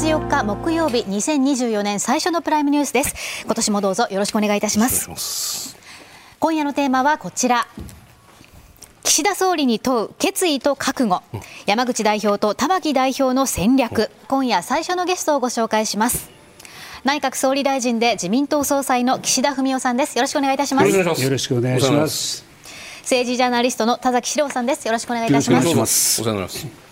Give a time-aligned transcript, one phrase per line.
[0.00, 3.44] 1月4日木曜日2024年最初のプライムニュースです。
[3.44, 5.76] 今年もどうぞよろしくお願いいたします。
[6.38, 7.66] 今夜のテーマはこちら。
[9.02, 11.22] 岸田総理に問う決意と覚悟、
[11.66, 14.10] 山口代表と玉木代表の戦略。
[14.26, 16.30] 今夜最初のゲストをご紹介します。
[17.04, 20.16] 内閣総理大臣で自民党総裁の岸田文雄さんです。
[20.16, 20.88] よろしくお願いいたします。
[20.88, 22.42] よろしくお願いします。
[23.02, 24.86] 政治ジャーナリストの田崎史郎さんです。
[24.86, 25.66] よろしくお願いいたします。
[26.22, 26.89] お世話になります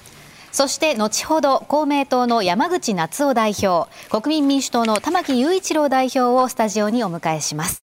[0.53, 7.83] そして後ほど公明党の山口夏夫代表国民民主党の玉木雄一郎代表をスタジオにお迎えします。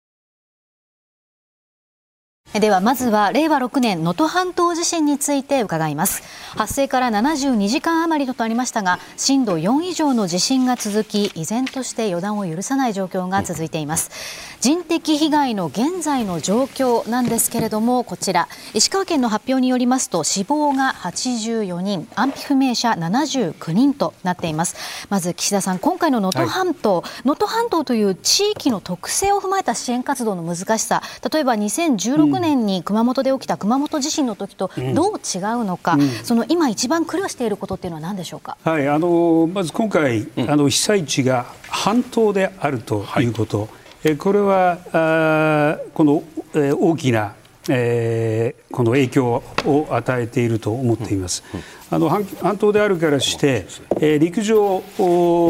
[2.60, 6.24] ではまずは令和6年能登半島地震について伺います。
[6.55, 14.55] 発生から72時間余りとなりましたが震度4以上の地震が続き依然として予断を許さない状況が続いています。
[14.66, 18.48] 人的被害の現在の状況なんですけれどもこちら。
[18.74, 24.76] 石川県の発表によりますと死亡が84人安否不明者79人となっています。
[25.12, 36.02] まず岸田さん今回の能登半島能登、はい、半島という地域の特性を踏まえた支援活動の難しさ例えば2016年に熊本で起きた熊本地震の時とどう違うのか、うん。
[36.02, 38.58] うん、その今一番苦慮していることっていうのは何でしょうか？
[38.63, 43.60] はい、あのまず今回、あの被災地が半島であるということ。
[43.60, 43.70] はい、
[44.14, 47.34] これはあこの、えー、大きな
[47.68, 51.44] えー、この影響を与えていると思っています。
[51.90, 53.66] あの半島であるからして、
[54.00, 54.84] えー、陸上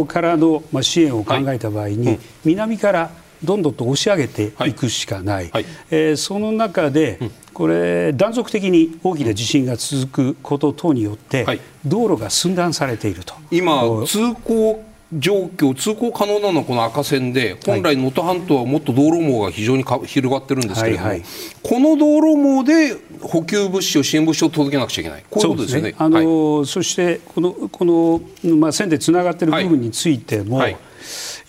[0.07, 3.11] からの、まあ、支援を考えた場合に、南から
[3.43, 7.19] どんどんと押し上げていくしかない、はい、えー、その中で、
[7.53, 13.33] これ断続的に大きな地震が続くこと等によって、はい、道路が寸断されていると。
[13.51, 14.83] 今、通行
[15.17, 21.27] 状況、通行可能なのはこの赤線で、本来、能登半島はもっと道路網が非常に広がってるんですけれども、はいはい、
[21.63, 25.89] この道路網で補給物資を、支援物資を届けなくちゃいけない、こういうことですよね。
[25.89, 28.21] ねあのーはい、そしてこのこの、
[28.55, 30.77] まあ、線でつながっている部分についても、はい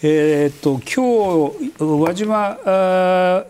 [0.03, 2.59] えー、っと今日輪島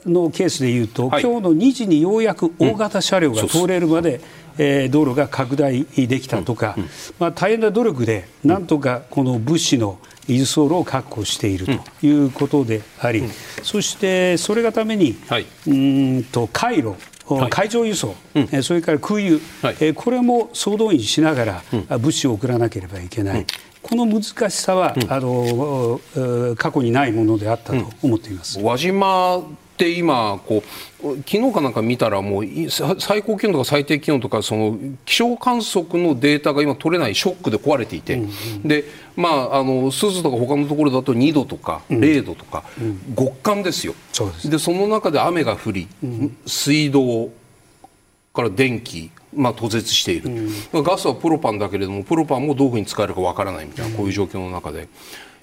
[0.06, 4.22] のケースでいうと、はい、今日の2時にようやく大型車両が通れるまで、うん、
[4.58, 6.82] えー、道路が拡大できたとか、うん。
[6.84, 9.98] うん、まあ、大変な努力でなんとかこの物資の
[10.28, 11.66] 輸送路を確保している
[12.00, 13.24] ということであり、
[13.62, 16.94] そしてそれがために、はい、うんと回路
[17.50, 21.62] 海上輸送、はい、それから空輸、はい、これも総動員しながら
[21.98, 23.46] 物資を送らなければいけない、
[23.88, 26.00] この難しさは、うん、あの
[26.56, 28.60] 過去にないものであったと思っています。
[28.60, 29.42] 輪島っ
[29.76, 30.62] て今こ
[31.02, 32.44] う昨日かなんか見たらもう
[32.98, 43.94] 最高気温とか最低気温とかその気象観測のデータが今取れないショックで壊れていて、うんうん、でまああの珠洲とか他のところだと2度とか0度とか、うん、極寒ですよ。
[44.12, 47.30] そでその中で雨が降り、うん、水道
[48.32, 50.30] から電気まあ、途絶している、
[50.72, 54.88] うん、ガスはプロパンだけれどもプロパンもどういうふうに使えるかわからないみたいなこういう状況の中で。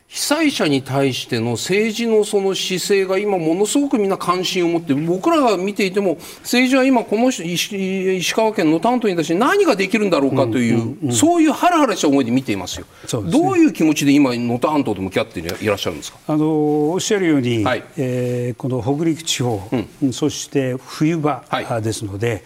[0.05, 16.19] 被災者に対しての政治のその姿勢が今ものすごくみんな関心を持って僕らが見ていても政治は今この石川県の担当に対して何ができるんだろうかという、うんうんうん、そういうハラハラした思いで見ていますよ、ね、どういう気持ちで今能登半島と向き合っていらっしゃるんですか？
[16.27, 19.67] あのおっしゃるように、はい、えー、この北陸地方、
[20.03, 21.43] うん、そして冬場
[21.81, 22.43] ですので、はい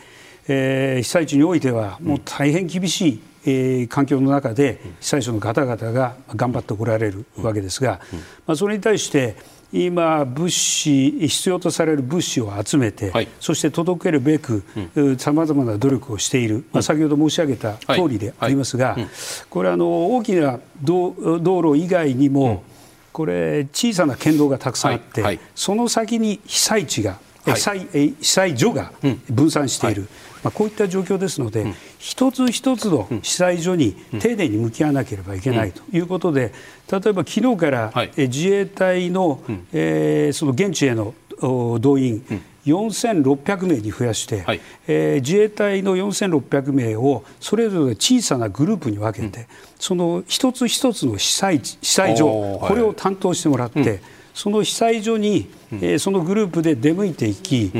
[0.47, 7.99] えー、被災地においてはもう大変厳しい、えー、環境の中で被災者の方々が頑張っておられるわけですが、
[8.45, 9.35] まあ、それに対して
[9.73, 14.63] 今、物資必要とされる物資を集めて、はい、そして届けるべく
[15.17, 18.97] さまざまな努力をしている、まあ、先ほど申し上げた通りでありますが、
[19.49, 22.63] これあの大きな道路以外にも、
[23.11, 28.93] これ小さな県道がたくさんあって、その先に被災地が被災被災所が
[29.29, 30.07] 分散している、
[30.47, 36.53] まあ、こういった状況ですので、一つ一つの被災所に丁寧に向き合わなければいけないということで、
[36.89, 42.23] 例えば昨日から自衛隊の,、えー、その現地への動員、
[42.65, 49.45] 4600名に増やして、はい、えー、自衛隊の4600名をそれぞれ小さなグループに分けて、うん、
[49.79, 54.01] その一つ一つの被災被災所、これを担当してもらって、
[54.33, 57.71] その被災所に、えー、そのグループで出向いていき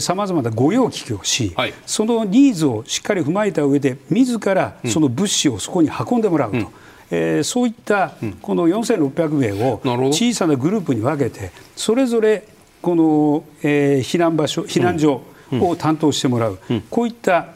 [0.00, 6.58] さまざまな御用聞きをし、はい、そのニーズをしっかり踏まえた上で自らその物資をそこに運んでもらうと。
[6.58, 6.66] うん。
[7.10, 9.80] えー、そういったこの4600名を
[10.12, 12.46] 小さなグループに分けてそれぞれ
[12.82, 15.22] この、えー、避難場所避難所
[15.52, 17.48] を担当してもらう、うん、こういった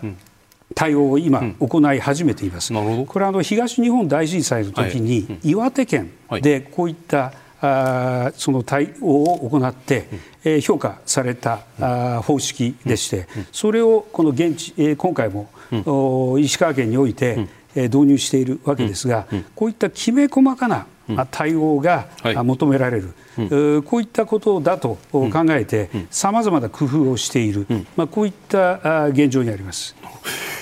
[0.74, 2.72] 対応を今、行い始めています。
[2.72, 6.10] これはあの東日本大震災の時に、岩手県
[6.40, 7.32] でこういった
[7.62, 10.08] あその対応を行って、
[10.44, 20.86] えー、評価されたあ方式でして、それをこの現地、えー、今回も、うん、石川県において、導入しているわけですが、こういったきめ細かな
[21.30, 27.66] 対応が求められる、はい、こういったことだと考えて、さまざまな工夫をしている、
[27.96, 29.94] まあ、こういった現状にあります。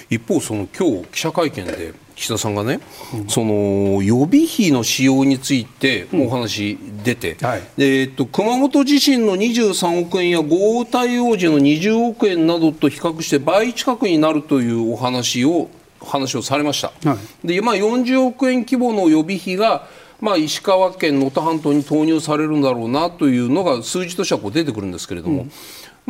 [0.08, 2.80] 一方、その今日記者会見で岸田さんがね、
[3.14, 15.70] うん、その予備費の使用についてお話出て、うんはい、えー、っと熊本地震の23億円や豪雨対応時の20億円などと比較して倍近くになるというお話を
[16.02, 16.92] 話をされました。
[17.08, 19.88] はい、でまあ、40億円規模の予備費が
[20.20, 25.52] まあ、石川県能登半島に投入されるんだろうなというのが数字としてはこう出てくるんですけれども、うん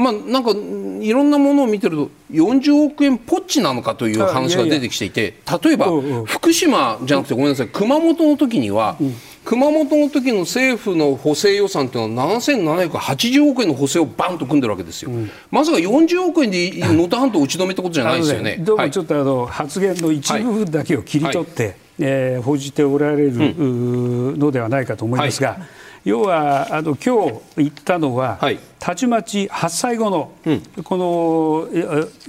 [0.01, 5.87] まあ、なんかいろんなものを見てると40億円ポッチなのかという話が出てきていて例えば
[6.25, 8.97] 福島じゃなくてごめんなさい熊本の時には、
[9.45, 18.57] 熊本の時の政府の補正予算というのは7780億円の補正をバンと組んでるわけですよ、うん、まさか40億円で能登半島打ち止めってことじゃないですよね。
[18.59, 25.51] どうもちょっとあの、発言の一部分だけを切り取って、はい、えー、報じておられるのではないかと思いますが。
[25.51, 31.69] はい要はあの今日言ったのは、はい、たちまち発災後の、うん、この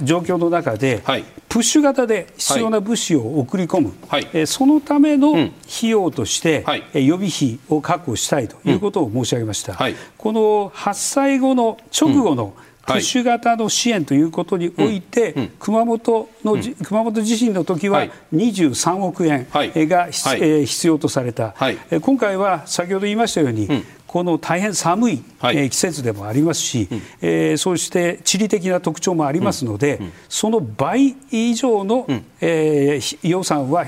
[0.03, 5.51] 状況の中で、はい、プッシュ型で必要な物資を送り込む、はい、えそのための費
[5.89, 9.77] 用として、うん、予備費を確保したいということを申し上げました。
[10.17, 19.47] この発災後の直後の、うんプッシュ型の支援ということにおいて、はい、熊本の、うん、熊本地震の時は23億円
[19.87, 21.55] が、必要とされた、
[22.01, 23.67] 今回は先ほど言いましたように、
[24.11, 33.85] この大変寒い、はい、季節でもありますし、うん、えー、そして地理的な特徴もありますので、うん、その倍以上の、うん、えー、予算は、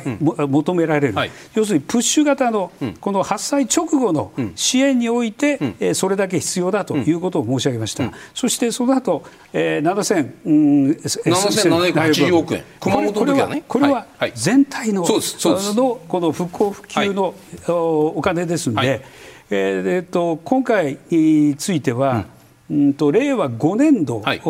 [0.47, 2.71] 求められる、はい、要するにプッシュ型の
[3.01, 14.05] この発災直後の支援において、うん、えー、それだけ必要だということを申し上げました、そしてその後、えー、7000、うん、7780億円、熊本の時はね、これは
[14.35, 17.35] 全体の,、のこの復興復旧の、
[17.67, 19.03] お金ですので、
[19.55, 22.25] えー、と今回については、
[22.69, 24.41] うん、と令和5年度の、はい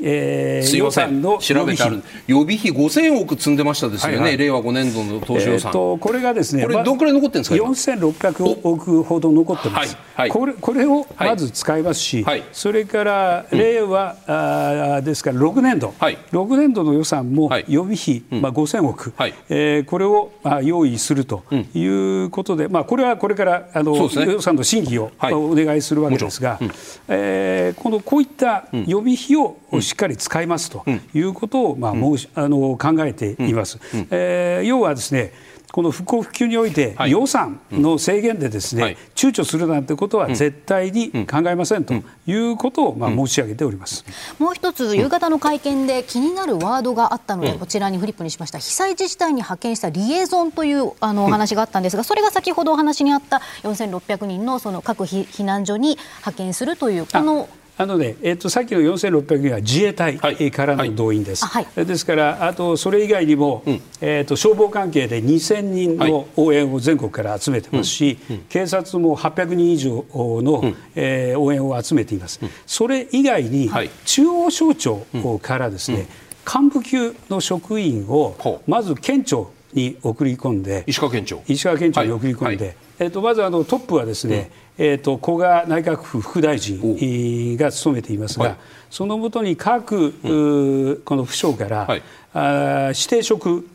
[0.00, 2.02] えー、予算の調べてある。
[2.26, 19.34] 予備費5000億積んでましたですよね、はいはい、令和5年度の当初予算、えー、とこれがですね、これ、どんくらい残ってるんですか、4600億ほど残ってます、はい、これこれをまず使いますし、はい、それから令和、うん、あですから6年度、はい、6年度の予算も予備費、はい、まあ、5000億、はい。
[19.48, 21.44] えー、これを、まあ、用意すると
[21.74, 26.70] いうことで、うん、まあ、これはこれからあの、ね、予算の審議を、お願いするわけですが、うん、
[27.08, 29.56] えー、このこういった予備費を
[29.88, 33.78] しっかり使いますということを、まあ、申しあの考えています。
[34.10, 35.32] えー、要はですね
[35.70, 41.94] この復興復旧において予算の制限でですね、はい、躊躇するなんてことは絶対に考えませんと
[42.26, 44.04] いうことをまあ申し上げております、
[44.38, 57.48] もう一つ、夕方の会見で気になるワードがあったので、こちらにフリップにしました、被災自治体に派遣したリエゾンというあのお話があったんですが、それが先ほどお話にあった4600人のその各避難所に派遣するという、この
[57.80, 60.18] あのね、えっと、さっきの4600人は自衛隊
[60.50, 61.46] からの動員です。
[61.46, 61.66] はい。
[61.76, 72.40] はい、ですから、あとそれ以外にも、うん、えっと、消防関係で2000人の応援を全国から集めてますし、うん、警察も800人以上の、うん、えー、応援を集めています。
[72.66, 73.70] それ以外に、
[74.04, 75.06] 中央省庁
[75.40, 76.08] からですね、
[76.44, 81.42] 幹部級の職員をまず県庁に送り込んで、石川県庁。
[81.46, 88.56] 石川県庁に送り込んで、はい、えっと、まずあのトップはですね、えーと、古賀内閣府副大臣が務めていますが、はい、
[88.90, 92.02] そのもとに各、うん、この府省から、はい、
[92.34, 93.68] あ指定職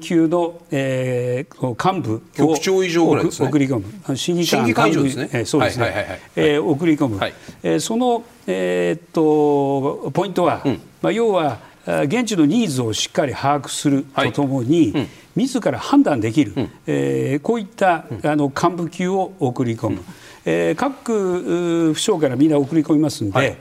[0.00, 4.16] 級の、はい、えー、幹部を局長以上ぐらい、ね、送り込む。
[4.16, 15.02] 審議官幹部ですね、えー、そうですね、えー、送り込む、はい、えー、その、えー、とポイントは、うん、まあ、要は現地のニーズをしっかり把握するとともに、はい。
[15.02, 20.04] うん自ら判断できる、うん、えー、こういったあの幹部級を送り込む、うん。
[20.46, 23.56] えー、各府省からみんな送り込みますので、はい、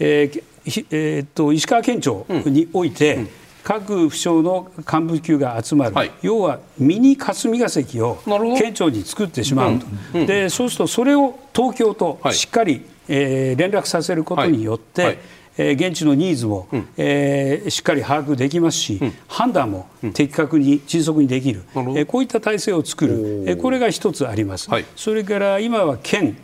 [0.00, 0.42] えー
[0.90, 3.28] えー、っと石川県庁において、うん、
[3.64, 8.18] 各府省の幹部級が集まる、はい、要はミニ霞が関を
[8.58, 10.20] 県庁に作ってしまうと、うん。
[10.20, 15.18] うん、でそうするとそれを東京としっかり、はい、えー、連絡させることによって、
[15.60, 26.38] えー、現地のニーズも、うん、えー、しっかり把握できますし、うん、判断も的確に迅速にできる、うん、えー、こういった体制を作る、えー、これが一つあります、はい、それから今は県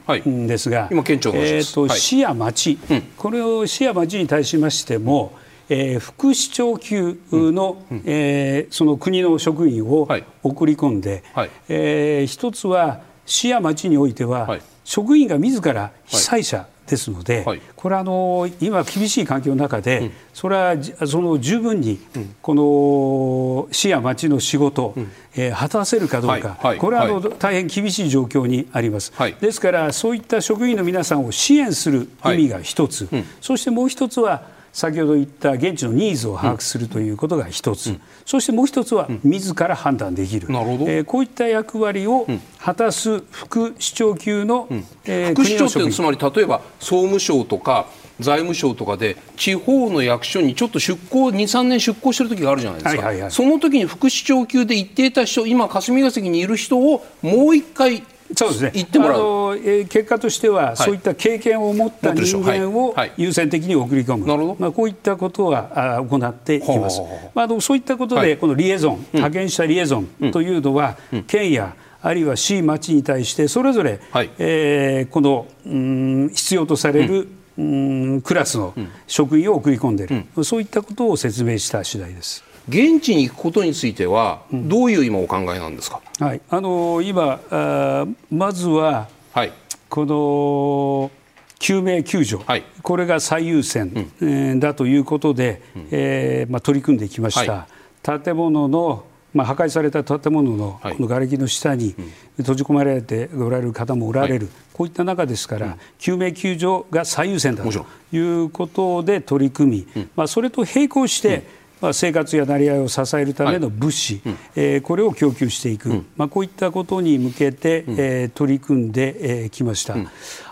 [0.46, 2.78] ですが、えーと、はい、市や町、
[3.16, 5.32] これを市や町に対しましても、
[5.70, 10.06] えー、副市長級の、うん、えー、その国の職員を
[10.42, 20.76] 送り込んで、はい、えー、一つは市や町においては、職員が自ら被災者ですので、はい、これはあの今、厳しい環境の中で、うん、それは
[21.06, 21.98] その十分に
[22.42, 42.26] この市や町の仕事、うん、えー、果たせるかどうか、はい、これはあの、大変厳しい状況にあります、ですから、そういった職員の皆さんを支援する意味が一つ、うん、そしてもう一つは、先ほど言った現地のニーズを把握するということが一つ、うん、そしてもう一つは自ら判断できる、うん、えー、こういった役割を
[42.60, 47.86] 果たす副市長級の、うん、えー、副市長ってつまり例えば総務省とか
[48.20, 58.02] 財務省とかで地方の役所にちょっと出向23年出向してる時があるじゃないですか、はいはいはい、その時に副市長級で行っていた人今霞が関にいる人をもう一回
[58.34, 58.72] そうですね。
[58.74, 59.14] 言ってもらう。
[59.14, 64.26] あの、えー、結果としては、はい、そういった経験を持った人間を優先的に送り込む。
[64.26, 64.56] なるほど。
[64.58, 67.00] まあこういったことはあ行っています。
[67.34, 77.28] まあそういったことで、はい、このリエゾン、派遣したリエゾンというのは、うん、県やあるいは市町に対してそれぞれ、はい、えー、このうん必要とされる、
[77.58, 78.74] うん、クラスの
[79.06, 82.44] 職員を送り込んでいる、うん、そういったことを説明した次第です。
[82.68, 89.52] 現地に行くことについては、どういう今お考えなんですか、はい、あの今あ、まずは、はい、
[89.88, 91.10] この
[91.58, 97.52] 救命救助、はい、これが最優先、うん、えー、だということで、うん、えー、まあ、取り組んできました。
[97.52, 99.04] はい、建物の
[99.34, 101.94] まあ、破壊された建物のこの瓦礫の下に
[102.38, 111.42] 閉じ込められておられる方もおられる、こういった中ですから、救命救助が最優先だということで取り組み、まあ、それと並行して、
[111.86, 119.12] まあ、生活や成り合いを支えるための物資、はい、えー、これを供給していく、うん、まあ、こういったことに向けて、うん、えー、取り組んで
[119.52, 119.94] き、えー、ました。
[119.94, 120.08] うん、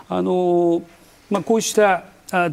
[0.07, 0.81] あの
[1.29, 2.05] まあ、こうした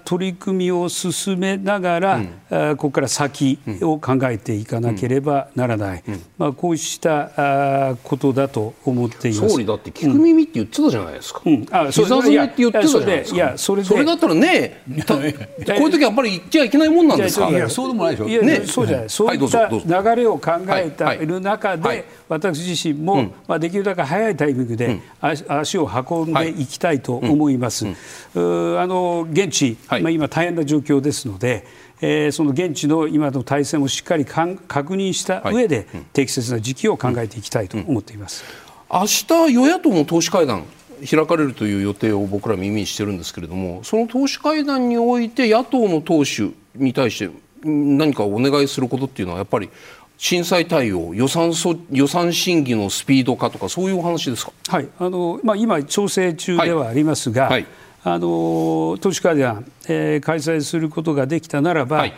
[0.05, 9.55] 取り組みを進めながら、うん、ここから先を考えていかなければならない、うん、まあ、こうしたことだと思っています。
[9.55, 12.07] 総理だって聞く耳って言ってたじゃないですか、うん、あそれ
[12.45, 13.37] って言ってたじゃないですか。
[13.37, 17.49] いやそれそれだったらね こういう時はやっぱり言っちゃいけないもんなんですか。
[17.49, 18.29] いやそうでもないでしょ。
[18.29, 26.67] いや、ね、そうじゃない、そういった流れを考えている中で、はいはい私自身も、まあ、できるだけ早いタイミングで足を運んでい。
[26.73, 27.87] きたいと思います。
[27.87, 27.91] あ
[28.35, 31.67] の現地、まあ、今大変な状況ですので、
[32.01, 38.45] えー、その現地の今の体制もしっかりかん確認した上で、適切な時期を考えていきたいと思っています。
[38.93, 40.65] 明日与野党の党首会談
[41.09, 47.31] 開かれるという予定を僕ら耳にしてるんですけれどもその党首会談において野党の党首に対して
[47.65, 49.71] 何かお願いすることっていうのはやっぱり
[50.19, 54.89] 震災対応予算そ予算審議のスピード化とかそういうお話ですか、はい。
[55.01, 57.67] あのまあ、今、調整中ではありますが、はい、
[58.05, 62.15] あの都市会談、えー、開催することができたならば、はい。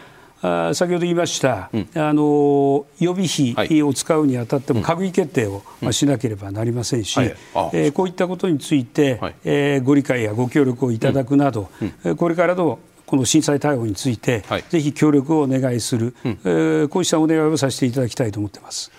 [0.46, 7.28] あ先ほど言いました、うん、あの予備費を使うにあたっても閣議決定を、まあ、しなければなりませんし、はい、
[7.72, 11.70] えー、こういったことについて、はい、えー、ご理解やご協力をいただくなど、
[12.04, 18.92] うん、これからのこの震災対応について、はい、ぜひ協力をお願いする、うん、えー、こうしたお願いをさせていただきたいと思っています。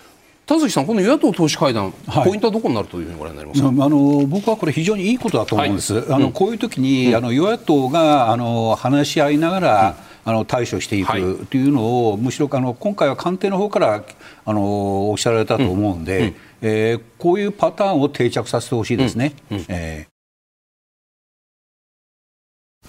[0.46, 14.04] 田崎さん、この与野党党首会談、はい、ポイントはどこになるというふうにご覧になりますか、あの僕はこれ、非常にいいことだと思うんです、はい、あのこういう時に、うん、あの与野党があの話し合いながら、うん、あの対処していくというのを、むしろあの今回は官邸の方から
[14.44, 19.34] あのおっしゃられたと思うんで、うん、えー、こういうパターンを定着させてほしいですね。
[19.68, 20.15] えー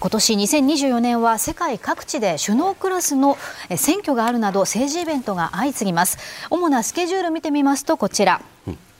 [0.00, 3.36] 今年2024年は世界各地で首脳クラスの
[3.76, 6.18] 選挙があるなど政治イベントが相次ぎます。
[6.50, 8.40] 主なスケジュール見てみますとこちら、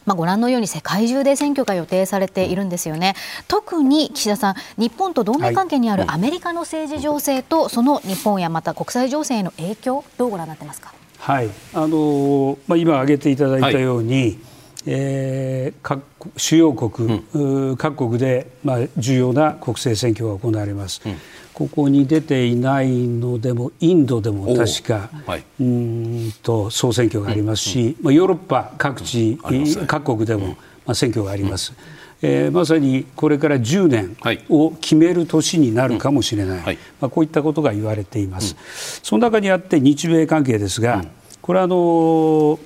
[0.07, 3.15] まあ、ご覧のように世界中で選挙が予定されているんですよね。
[3.47, 10.93] 特に岸田さん、日本と同盟関係にあるアメリカの政治情勢と、その日本やまた国際情勢への影響、どうご覧になってますか？
[11.21, 14.39] はい、あのまあ、今挙げていただいたように、はい
[14.91, 15.73] え
[16.37, 21.17] 主要国、うん、各国で、まあ、重要な国政選挙が行われます、うん、
[21.53, 29.39] ここに出ていないのでもインドでも確か、はい、うんと総選挙がありますし、うん、まあ、ヨーロッパ各地、
[29.87, 30.49] 各国でも、
[30.87, 31.75] まあ、選挙があります。
[32.21, 34.17] えー、まさにこれから10年
[34.49, 38.57] を決める年になるかもしれない、はい、まあ、こういったことが言われています、
[39.05, 41.05] その中にあって日米関係ですが、
[41.43, 42.59] これはあのー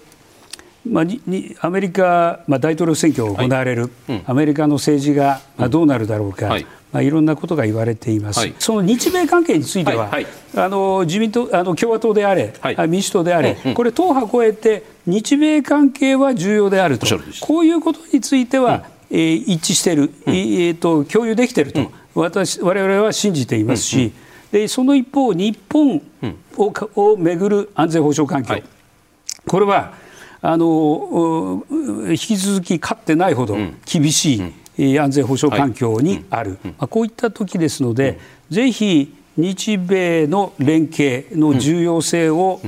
[0.89, 6.67] まあ、にアメリカ、まあ、大統領選挙が行われる、はいうん、アメリカの政治が、まあ、どうなるだろうか、はい。
[6.93, 10.25] まあ、いろんなことが言われています、はい、その日米関係については、はい。
[10.25, 17.07] はい、あの自民党あの共和党であれ、はい、民主党であれ、うんうん、これ、党派を超えて、日米関係は重要であると、
[17.41, 24.13] こういうことについては、うん、えー、一致している、うん、えーと、共有できていると、うん、私我々は信じていますし、うんうん、
[24.53, 26.03] でその一方、日本
[26.57, 26.73] を,、
[27.13, 28.63] をめぐる安全保障環境、
[29.47, 30.02] これは
[30.43, 31.65] あの
[32.11, 33.57] 引き続き勝ってないほど
[33.87, 34.43] 厳し
[34.77, 38.19] い、安全保障環境にある、まあ、こういった時ですので、
[38.51, 42.61] ぜひ日米の連携の重要性を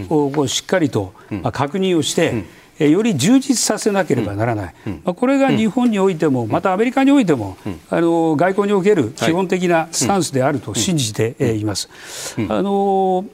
[0.46, 1.12] しっかりと
[1.52, 2.44] 確認をして、
[2.78, 7.56] より充実させなければならない、これが日本においても、またアメリカにおいても、
[7.90, 11.88] あの外交における基本的なスタンスであると信じています。
[12.48, 13.26] あの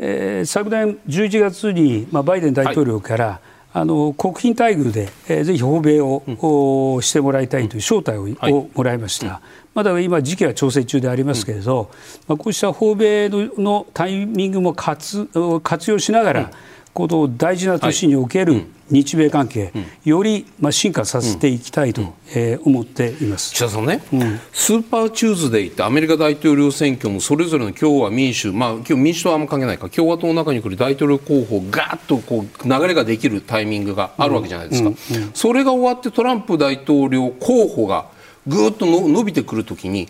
[0.00, 3.40] えー、昨年11月に、まあ、バイデン大統領から、
[3.72, 9.40] あの国賓待遇で、えー、ぜひ訪米を、うん、してもらいたいという招待をはい、をもらいました、
[9.74, 11.90] まだ今、時期は調整中でありますけれど、
[12.26, 15.28] まあ、こうした訪米のタイミングも活
[15.62, 16.50] 活用しながら、
[16.98, 19.72] この大事な年における日米関係、
[20.04, 23.54] よりまあ進化させていきたいと、え思っています。
[23.54, 29.88] 岸田さんね、うん、スーパーチューズデーってアメリカ大統領選挙もそれぞれの共和民主、まあ、今日民主党はあんま関係ないか。
[29.88, 34.90] 共和党の中に来る大統領候補がっとこう流れができるタイミングがあるわけじゃないですか、
[35.34, 38.06] それが終わってトランプ大統領候補が
[38.48, 40.08] ぐっと伸びてくるときに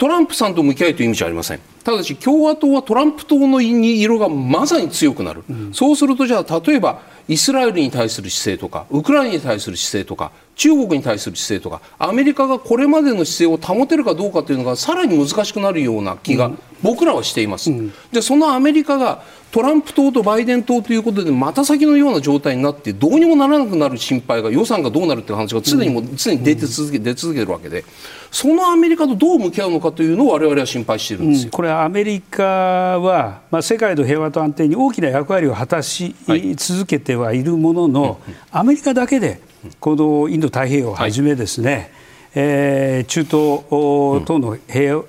[0.00, 1.60] トランプさんと向き合いという意味じゃありません。
[1.84, 16.50] ただし共和党はトランプ党の色がまさに強くなる、うん、そうするとじゃあ例えばイスラエルに対する姿勢とかウクライナに対する姿勢とか中国に対する姿勢とかアメリカがこれまでの姿勢を保てるかどうかというのがさらに難しくなるような気が
[16.82, 17.70] 僕らはしています。
[17.70, 27.84] うん、でそのアメリカがトランプ党とバイデン党ということでまた先のような状態になってどうにもならなくなる心配が予算がどうなるという話が常にも常に出て続け出続けるわけで。
[28.30, 36.14] そのアメリカとどう向き合うのかというのを我々は心配しているんですよ、うん、これはアメリカは、まあ、世界の平和と安定に大きな役割を果たし
[36.56, 38.14] 続けてはいるものの、はい、
[38.52, 39.40] アメリカだけで
[39.80, 41.90] このインド太平洋をはじめですね、はい、
[42.36, 45.02] えー、中東等の平,、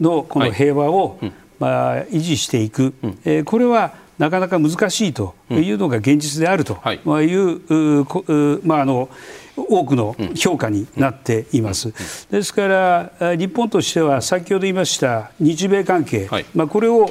[0.00, 7.00] のこの平和を、はいまあ、維持していく、うん、えー、これはなかなか難しいというのが現実であるとい。
[7.34, 7.60] う、
[8.00, 9.08] うまあ、あの
[9.56, 11.92] 多くの評価になっています。
[12.30, 12.66] ですか
[13.18, 17.10] ら日本としては先ほど言いました日米関係、はい、まあ、これを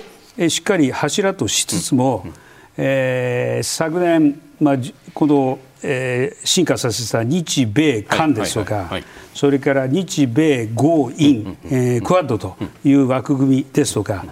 [0.49, 2.33] しっかり柱としつつも、うん、
[2.77, 4.75] えー、昨年、まあ、
[5.13, 8.89] このえー、進化させた日米韓ですとか、
[9.33, 14.25] それから日米豪印、えー、クアッドという枠組みですとか、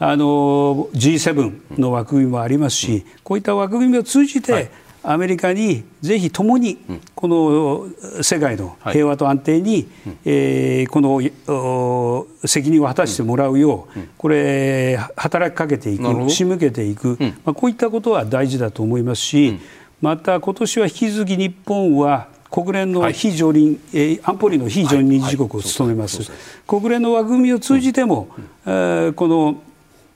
[0.00, 4.70] あの G7 の枠組みもありますし、こういった枠組みを通じて、
[5.02, 6.78] アメリカにぜひともに
[7.14, 7.86] この
[8.22, 9.88] 世界の平和と安定に、
[10.24, 19.58] えこの責任を果たしてもらうよう、これ、働きかけていく、仕向けていく、まあ、こういったことは大事だと思いますし、
[20.00, 26.30] また今年は引き続き日本は国連の非常任、はい、安保理の非常任理事国を務めます、
[26.66, 28.28] 国連の枠組みを通じても、
[28.64, 29.62] うん、この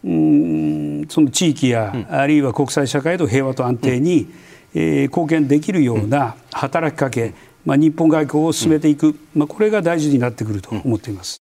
[0.04, 4.30] うんその地域や、うん、あるいは国際社会の平和と安定に、うん、
[4.74, 11.38] えー、貢献できるような働きかけ、まあ、日本外交を進めていく、まあ、これが大事になってくると思っています。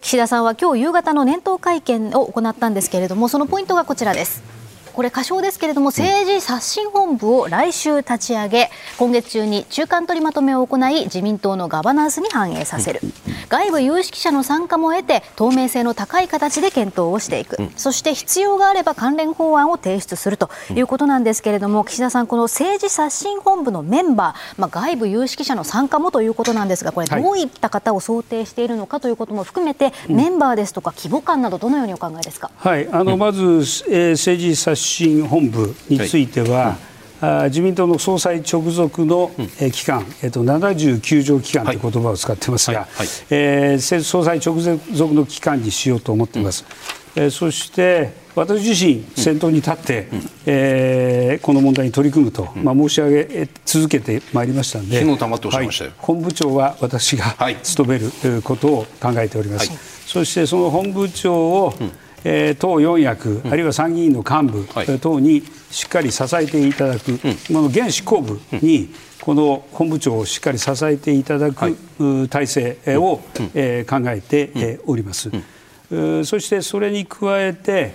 [0.00, 4.57] 岸田さんは今日夕方の年頭会見を行ったんですけれどもそのポイントがこちらです。
[4.98, 13.00] これ、過小ですけれども、政治刷新本部を来週立ち上げ、今月中に中間取りまとめを行い、自民党のガバナンスに反映させる。
[13.48, 17.58] 外部有識者の参加も得て、透明性の高い形で検討をしていく。
[17.76, 32.50] そして必要があれば関連法案を提出するということなんですけれども、岸田さん、この政治刷新本部のメンバー、まあ、外部有識者の参加もということなんですが、これ、どういった方を想定しているのかということも含めて、メンバーですとか規模感など、どのようにお考えですか？
[32.56, 36.76] はい、あのまず、えー、政治刷新本部については、
[37.20, 41.76] はい、自民党の総裁直属の、う期間、えっと、79条期間とい。
[41.76, 42.88] う言葉を使ってますが、はい。
[42.96, 46.64] はい、えー、総裁直属の期間にしようと思っています。
[47.16, 59.72] うん、えー、そして私自身、先頭に立って、うん、えー、この問題に取り組むと、うん、まあ、申し上げ続けてまいりましたので、はい、本部長は私が務めることを考えております。
[60.06, 61.92] そしてその本部長を、うん
[62.24, 68.88] えー、党四役、あるいは参議院の幹部等にしっかり支えていただく、この現執行部に、
[69.20, 71.76] この本部長をしっかり支えていただく
[72.28, 73.20] 体制を、
[73.54, 75.30] えー、考えております。
[76.24, 77.94] そしてそれに加えて、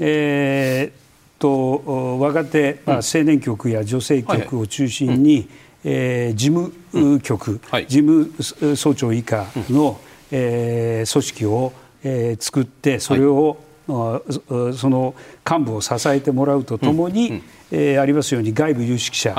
[0.00, 5.48] えー、と若手、まあ、青年局や女性局を中心に、
[5.84, 11.72] えー、事務局、事務総長以下の、えー、組織を
[12.04, 15.14] えー、作ってそれを、はい、その
[15.48, 19.34] 幹部を支えてもらうとともに、うんうん、えー、ありますように外部有識者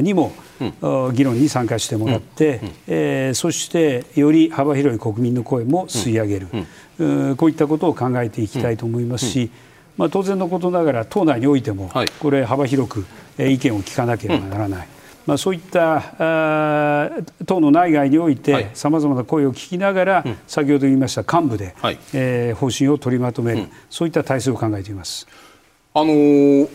[0.00, 0.32] にも、
[0.80, 6.48] うん、議論に参加してもらって、うん、えー、そしてより幅広い国民の声も吸い上げる、
[6.98, 9.50] うん、こういったことを考えていきたいと思いますし、
[9.96, 13.06] まあ、当然のことながら党内においても、はい、これ幅広く
[13.38, 14.88] 意見を聞かなければならない。
[15.28, 17.10] まあ、そういったあ
[17.44, 25.26] 党の内外においてさまざまな声を聞きながら、うん、先ほど言いました幹部で、はい、えー、方針を取りまとめる、うん、そういった体制を考えています。
[25.92, 26.68] あのー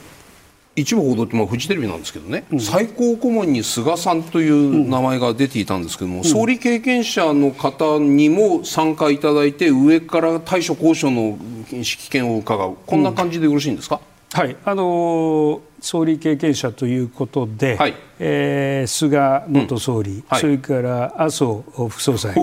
[0.76, 11.38] 一部報道って、まあ、フジテレビなんですけどね、うん、最高顧問に菅さんという名前が出ていたんですけども、うん、総理経験者の方にも参加いただいて、上から対処交渉の
[11.70, 14.02] 指揮権を伺う、こんな感じでよろしいんですか？
[14.34, 14.56] うん、はい。
[14.66, 17.94] あのー総理経験者ということで、はい、
[18.26, 20.24] えー、菅元総理、うん。
[20.28, 22.34] はい、それから麻生副総裁、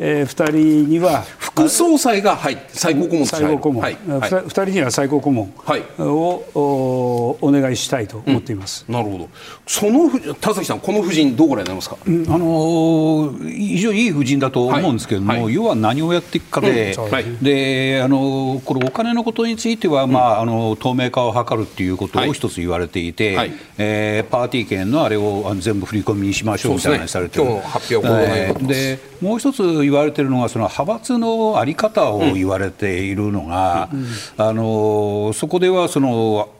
[0.00, 5.52] えー、2人には副総裁が、はい、最高顧問最高顧問、はい、2人には最高顧問
[5.98, 9.28] を、おお願いしたいと思っています、うん、なるほど。
[9.66, 16.94] その田崎さんこの夫人どうご覧になりますか、うん、あのー、非常にいい夫人だと思うんですけれども、要は何をやっていくかで,、
[17.40, 25.22] であのー、これお金のことについては、まあ、あの透明化を図るっていうことを一つ言われてていて、はい、えー、パーティー券のあれを
[25.60, 36.50] 全部振り込みにしましょうみたいなされてる、ね、発表えー、でもう一つ言われているのがその派閥の在り方を言われているのが、うん、あのそこではその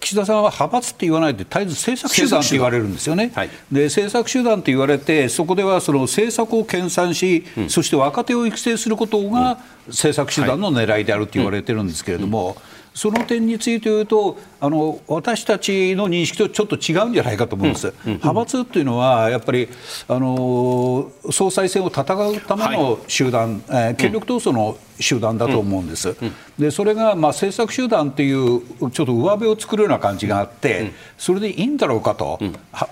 [0.00, 3.30] 岸田さんは派閥って言わないで絶えず政策集団って言われるんですよね。
[3.34, 12.56] はい、で政策集団って言われてそこではその政策を研鑽し、うん、そして若手を育成することが政策集団の狙いであると言われてるんですけれども。
[12.66, 19.68] うんその点について言うとあの私たちの認識とちょっと違うんじゃないかと思うんです、うんうん、派閥っていうのはやっぱり
[20.08, 26.16] あの総裁選を戦うための集団、はい、えー、権力闘争の集団だと思うんです、
[26.58, 32.38] でそれがまあ政策集団っていうちょっと上辺を作るような感じがあって、それでいいんだろうかと、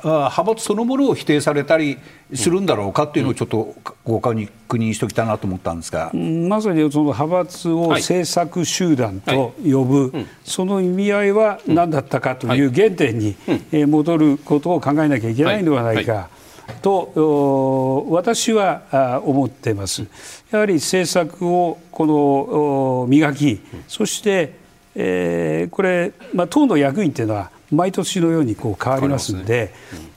[0.02, 1.98] 派閥そのものを否定されたり
[2.34, 4.36] するんだろうかっていうのをちょっとご確
[4.76, 10.12] 認しておきたいなと思ったんですが、まさにその派閥を政策集団と呼ぶ、
[10.44, 13.36] その意味合いは何だったかという原点に
[13.86, 16.28] 戻ることを考えなきゃいけないのではないか。
[16.70, 20.04] と私は思っています。
[20.50, 24.54] やはり政策をこの磨き、そして、
[24.94, 29.72] えー、これ、まあ、党の役員というのは毎年のようにこう変わりますので、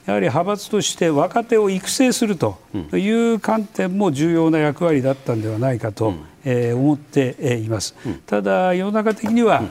[0.06, 2.58] やはり派閥として若手を育成すると
[2.92, 6.14] いう観点も重要な役割だったんではないかと、
[6.44, 7.94] えー、思っています。
[8.26, 9.62] ただ世の中的には、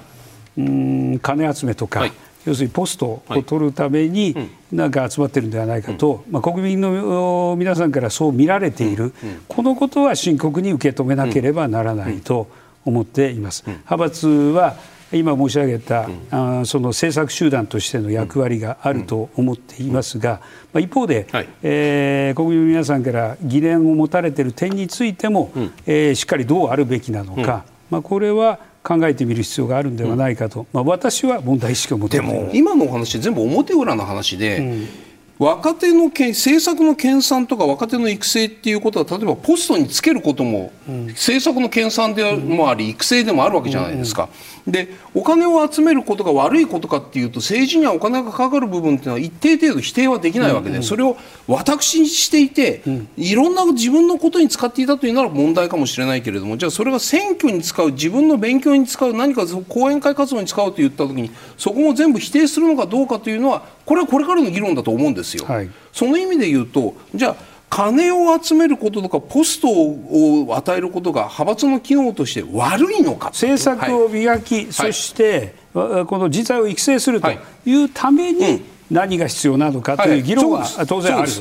[0.56, 2.12] うん金集めとか、はい
[2.46, 4.36] 要するにポストを取るために
[4.72, 9.14] なんか集まってるんではないかと、まあ、国民の皆さんからそう見られている、
[9.48, 12.48] このことは深刻に受け止めなければならないと
[12.86, 13.64] 思っています。
[13.66, 14.76] 派閥は
[15.14, 20.42] 今申し上げた、あその政策集団としての役割があると思っていますが、
[20.74, 34.88] まあ、一方で、はい、えー、国民の皆さんから疑念を持たれている点についても、うん、えー、しっかりどうあるべきなのか、まあ、これは考えてみる必要があるんではないかと、うん、まあ、私は問題意識を持ってでも今のお話全部表裏の話で、うん。
[35.40, 40.72] 若手の政策の研鑽とか若手の育成っていうことは例えばポストにつけることも、
[41.10, 44.30] 政策の研鑽でもあり育成でもあるわけじゃないですか。
[44.68, 52.82] でお金を集めることが悪いことかっていうと政治にはお金がかかる部分っていうのは一定程度否定はできないわけで、それを私にしていて、
[53.18, 65.46] いろんな自分のことに使っていたというなら問題かもしれないけれどもじゃあそれが選挙に使う自分の勉強に使う何か講演会活動に使うと言った時にそこも全部否定するのかどうかというのはこれはこれからの議論だと思うんですよ。
[65.46, 77.32] はい、その意味で言うとじゃあ金を集めることとかポストを与えることが派閥の機能として悪いのか政策を磨き、はい、そして、はい、この人材を育成すると
[77.66, 77.86] い。
[77.86, 81.32] うために、何が必要なのかという議論は当然ある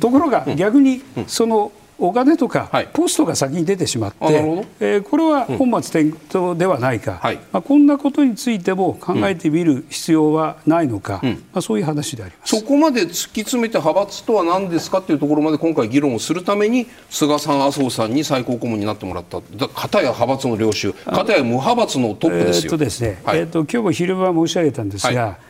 [0.00, 4.34] ところが逆にそのお金とかポストが先に出てしまって、はい、
[4.80, 12.56] えー、これは本末転倒ではないか、うんまあ、こんなことについても考えてみる必要はないのか、うん、まあ、そういう話であります。
[12.56, 19.40] そこまで突き詰めて派閥とは何ですかというところまで今回議論をするために菅さん、麻生さんに最高顧問になってもらった。
[19.68, 22.62] 片や派閥の領袖片や無派閥のトップですよ。
[22.64, 25.49] えー、っとですね、はい、えー、っと今日も昼間申し上げたんですが、はい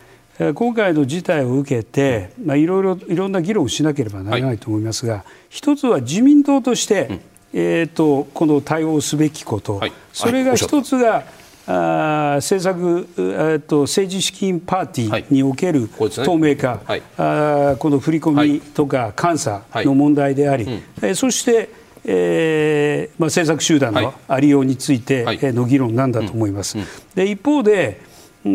[0.55, 7.21] 今回の事態を受けて、まあ、いろいろいろんな議論をしなければならないと思いますが、はい、一つは自民党として、うん、
[7.53, 11.25] えーと、この対応すべきこと、はい、それが一つが、
[11.67, 21.69] あ政策、えーと、政治資金パーティーにおける透明化、はい、あこの振り込みとか監査の問題であり、はいうん、そして、
[22.05, 26.79] えーまあ、政策集団のありようについての議論なんだと思います。
[27.15, 28.01] で一方で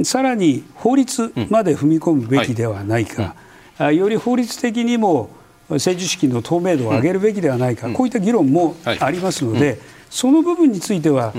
[0.04, 3.36] さらに法律まで踏み込むべきではないか、
[3.80, 3.86] うん。
[3.86, 5.30] はい、より法律的にも
[5.70, 11.34] 政治資金の透明度を上げるべきではないか、うん、こういった議論もありますので、その部分については、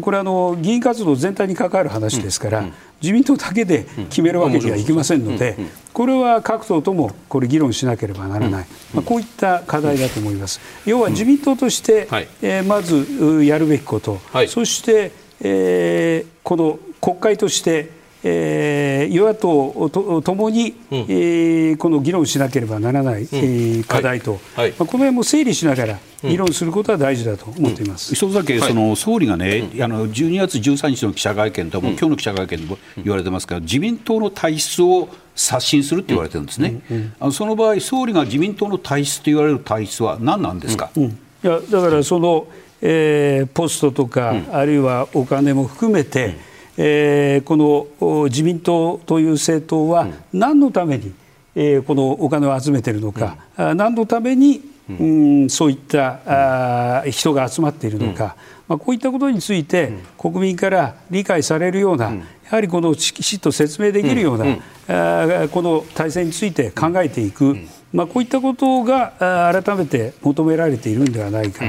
[0.00, 2.64] これあの議員活動全体に関わる話ですから、
[3.02, 5.56] 自民党だけで決めるわけにはいきませんので、
[5.92, 10.60] これは各党ともこれ議論しなければならない、まあ、こういった課題だと思います。
[10.86, 12.08] 要は自民党として、
[12.42, 24.40] えまずやるべきこと、そして、えこの国会としてえー、与野党とともに、うん、えー、この議論しなければならない、うん、えー、課題と、はい。
[24.56, 36.82] はい、まあ、この辺も整理しながら議論することは大事だと思っています、一つだけ、その総理がね、あの12月13日の記者会見とも、今日の記者会見でも言われてますが、自民党の体質を刷新するって言われてるんですね、
[37.18, 40.90] あのその場合、総理が自民党の体質と言われる体質は何なんですか？
[40.94, 41.00] い
[41.42, 42.46] やだからその、
[42.82, 46.49] えー、ポストとか、あるいはお金も含めて、
[46.82, 47.58] えー、こ
[48.00, 51.12] の自民党という政党は何のために、
[51.54, 58.34] えー、このお金を集めているのか、うん、何のために、うん、そういった、あ人が集まっているのか、
[58.66, 67.58] まあ、こういったことについて、国民から理解されるような、やはりこのきちっと説明できるような、あこの体制について考えていく、
[67.92, 71.62] まあ、こういったことが改めて求められているんではないか、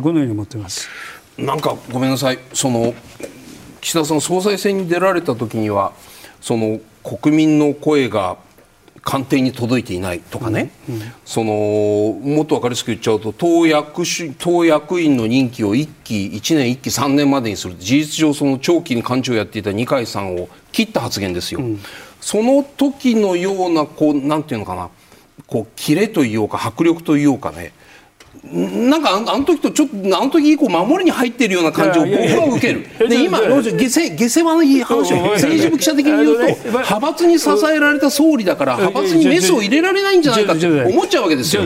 [0.00, 0.88] このように思っています。
[1.36, 2.94] なんかごめんなさいその
[3.82, 5.92] 岸田さん総裁選に出られた時には
[6.40, 8.38] その国民の声が
[9.02, 14.04] 官邸に届いていないとかね、うんうん、そのもっと分かりやすく言っちゃうと党役
[14.38, 17.74] 党役員の任期を1期1年1期3年までにする。
[17.76, 21.80] 事実上その長期に幹事をやっていた二階さんを切った発言ですよ、うん、
[22.20, 24.88] その時のようなこうなんていうのかな。
[25.48, 27.72] こうキレというか迫力というかね
[28.44, 33.08] なんかあの時とちょっとあの時以降守りに入っているような感じを僕は受ける。
[33.08, 41.62] で今下世下世話のいい話を政治部記者的に言うと派閥に支えられた総理だから派閥にメスを入れられないんじゃないかと思っちゃうわけですよ。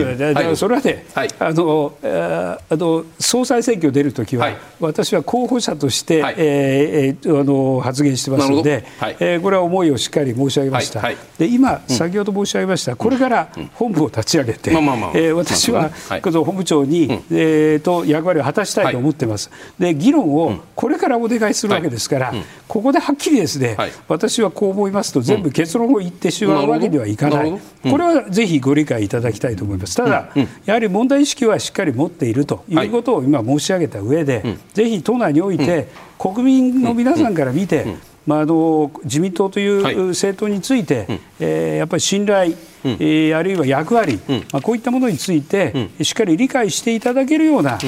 [0.55, 1.05] それはね、
[1.39, 4.47] あのあの総裁選挙出る時は、
[4.79, 11.01] 私は候補者として、はえあの発言してますので、はえこれは思いをしっかり申し上げました。
[11.39, 14.71] で今先ほど申し上げましたこれから本部を立ち上げて、
[15.15, 15.89] え私は
[16.21, 19.55] この本部長に、うん、えー、と役割を果たしたいと思ってます、は
[19.89, 22.33] い、で議論をこれからお願いするわけですから、
[22.67, 29.95] ここではっきりですね、はい、私はこう思いますと、全部結論を言ってしまうわけにはいかない、これはぜひご理解いただきたいと思います。
[29.95, 30.29] ただ、
[30.65, 35.87] やはり問題意識はしっかり持っているということを今申し上げた上で、ぜひ党内において、
[36.19, 37.85] 国民の皆さんから見て、
[38.27, 42.51] まあ、あの自民党という政党について、はい、えー、やっぱり信頼、
[42.83, 47.79] うん、えー、あるいは役割、うん、まあ、こういったものについて、しっかり理解していただけるような、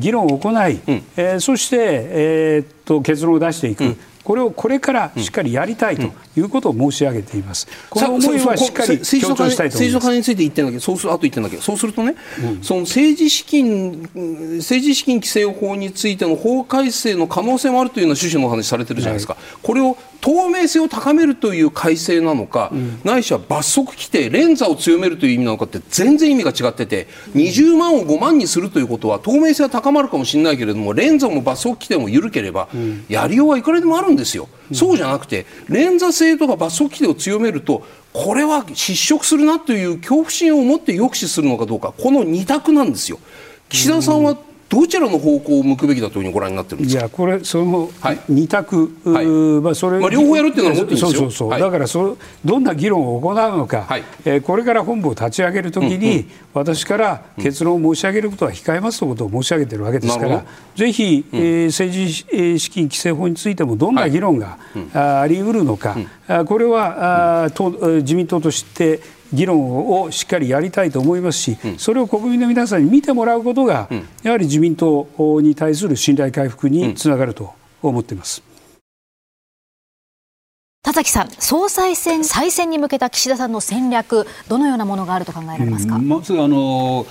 [0.00, 0.80] 議論を行い、
[1.16, 3.96] えー、そして、えー、っと結論を出していく。
[4.24, 7.68] これをこれからしっかりやりたいということを申し上げています。
[7.90, 10.00] この思いはしっかり強調したいと思います。
[10.00, 19.34] 政治家について言ってんだけど、そうするあと言ってんだけど、そうするとね、うん、その政治資金政治資金規正法についての法改正の可能性もあるというような趣旨のお話されてるじゃないですか。
[19.34, 32.70] はい、これを透明性を高めるという改正なのか、うん、ないしは罰則規定連座を強めるという意味なのかって全然意味が違ってて、20万を5万にするということは透明性は高まるかもしれないけれども連座も罰則規定も緩ければ、
[33.10, 34.48] やりようはいくらでもあるんですよ。
[34.72, 43.18] そうじゃなくて連座制とか罰則規定を強めるとこれは失職するなという恐怖心を持って抑止するのかどうかこの2択なんですよ。
[43.68, 44.38] 岸田さんは
[44.74, 47.00] どちらの方向を向くべきだというふうにご覧になってるんですか？
[47.00, 47.90] いやこれその
[48.28, 49.26] 二択、はい、
[49.62, 51.18] まあそれ、まあ、両方やるっていうのは思っていいんですよ。
[51.18, 65.96] そうそうそう、はい、だからそどんな議論を行うのか、はい、えー、これから本部を立ち上げるときに、うんうん、私から結論を申し上げることは控えますということを申し上げているわけですから、ぜひ、えー、政治資金規正法についてもどんな議論が、はい、ああり得るのか、
[66.28, 67.70] うん、これは、あと
[68.02, 69.00] 自民党として
[69.34, 73.88] 議論をしっかりやりたいと思いますし、それを国民の皆さんに見てもらうことが、
[74.22, 75.06] やはり自民党
[75.40, 78.42] に対する信頼回復につながると思っています。
[80.82, 85.98] 田崎さん、総裁選再選に向けた岸田さんの戦略、どのようなものがあると考えられますか？
[85.98, 87.06] まずあの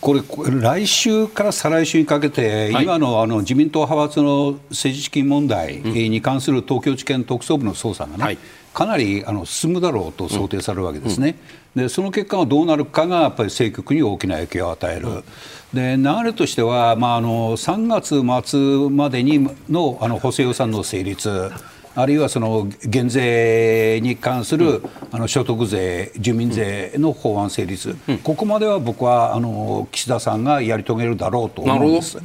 [0.00, 0.20] これ、
[0.60, 8.38] 来週から再来週にかけて、はい、今のあの自民党派閥の政治資金問題に関する東京地検特捜部の捜査がね、はい。
[8.74, 11.36] かなりあの進むだろうと想定されるわけですね、
[11.74, 15.24] でその結果がどうなるかがやっぱり政局に大きな影響を与える、
[15.72, 21.50] で流れとしては、まあ、あの3月末までにのあの補正予算の成立、
[21.94, 32.18] あるいはその減税に関する、あの所得税、住民税の法案成立、ここまでは僕はあの岸田さんがやり遂げるだろうと思うんです。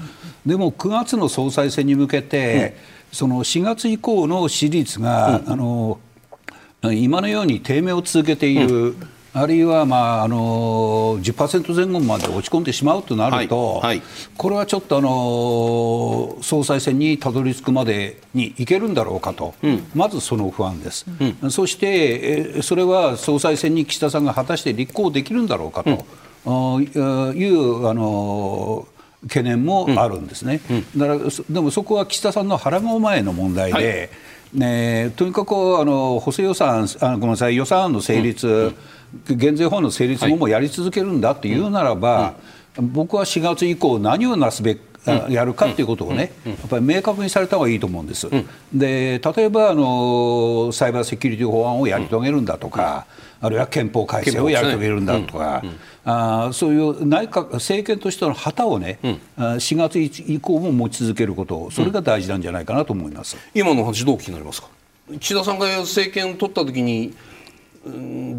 [0.46, 2.78] でも9月の総裁選に向けて、
[3.12, 6.00] その4月以降の支持率が、あの
[6.84, 14.02] 今のように低迷を続けている、うん、あるいは、まあ、あの10%前後まで落ち込んでしまうとなると、はいはい、
[14.36, 21.06] これはちょっとあの総裁選にたどり着くまでにいけるんだろうかと、うん、まずその不安です、
[21.42, 26.06] うん、そしてそれは総裁選に岸田さんが果たして立候補できるんだろうかと、
[26.46, 28.88] うん、いうあの
[29.24, 30.62] 懸念もあるんですね、
[30.96, 31.20] だから
[31.50, 34.10] でもそこは岸田さんの腹の前の問題で、はい。
[34.54, 38.74] ね、とにかくあの補正予算あごめんなさい予算案の成立、
[39.28, 42.36] 減税法の成立後もやり続けるんだというならば、
[42.80, 44.80] 僕は4月以降、何をなすべき
[45.30, 48.28] やるかということをね、やっぱり明確にされた方がいいと思うんです。
[48.74, 53.06] で例えばあのサイバーセキュリティ法案をやり遂げるんだとか、
[53.40, 55.64] あるいは憲法改正をやり遂げるんだとか、
[56.04, 64.68] あそういう内閣政権としての旗をね、うん、4月以降も持ち続けること、それが大事なんじゃないかなと思います、今の話、どうお聞きになりますか？
[65.20, 67.14] 岸田さんが政権を取ったときに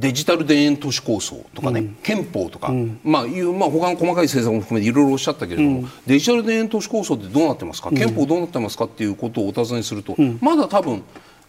[0.00, 11.02] デジタル田園都市構想とかね、うん、憲法とか、うん、まあいうまあ他の細かい政策も含めていろいろおっしゃったけれども、うん、デジタル田園都市構想ってどうなってますか、憲法どうなってますかっていうことをお尋ねすると、まだ多分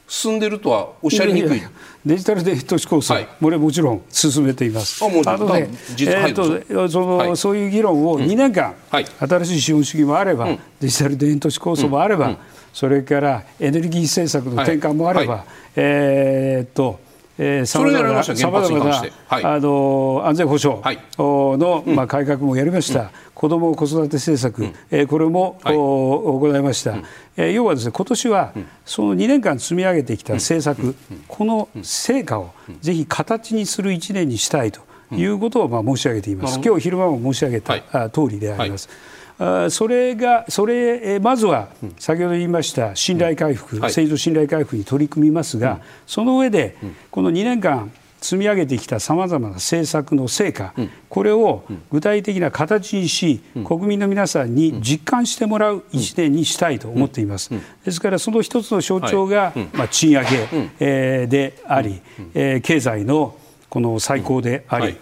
[0.10, 1.62] 進んでるとはおっしゃりにくい。
[2.06, 5.06] デジタル田園都市構想、はい、これもちろん進めています。
[5.06, 12.38] あもうあのね、えーとその、はい、そういう議論を2年間、はい、新しい資本主義もあれば、デジタル田園都市構想もあれば、
[12.74, 17.00] それからエネルギー政策の転換もあれば、えー、っと
[17.66, 20.82] さまざまなさまざまな、はい、あの安全保障
[21.18, 27.04] の、まあ、改革もやりました、うん、子ども子育て政策、うん、えー、これも、はい、行いました、うん、
[27.38, 28.54] えー、要はですね今年は、
[28.86, 30.96] その2年間積み上げてきた政策、
[31.30, 34.82] この成果をぜひ形にする1年にしたいと
[35.14, 38.90] いうことを、まあ、申し上げています、今日昼間も申し上げた、はい、通りであります。
[39.70, 46.76] それがそれまずは先ほど言いました信頼回復、政治の信頼回復に取り組みますが、その上で
[47.10, 50.74] この2年間積み上げてきたさまざまな政策の成果、
[51.08, 57.50] これを具体的な形にし、国民の皆さんに実感してもらう1年にしたいと思っています。
[57.86, 60.26] ですからその一つの象徴が、まあ、賃上
[60.80, 62.02] げ、であり、
[62.34, 63.38] 経済の
[63.70, 64.98] この最高であり、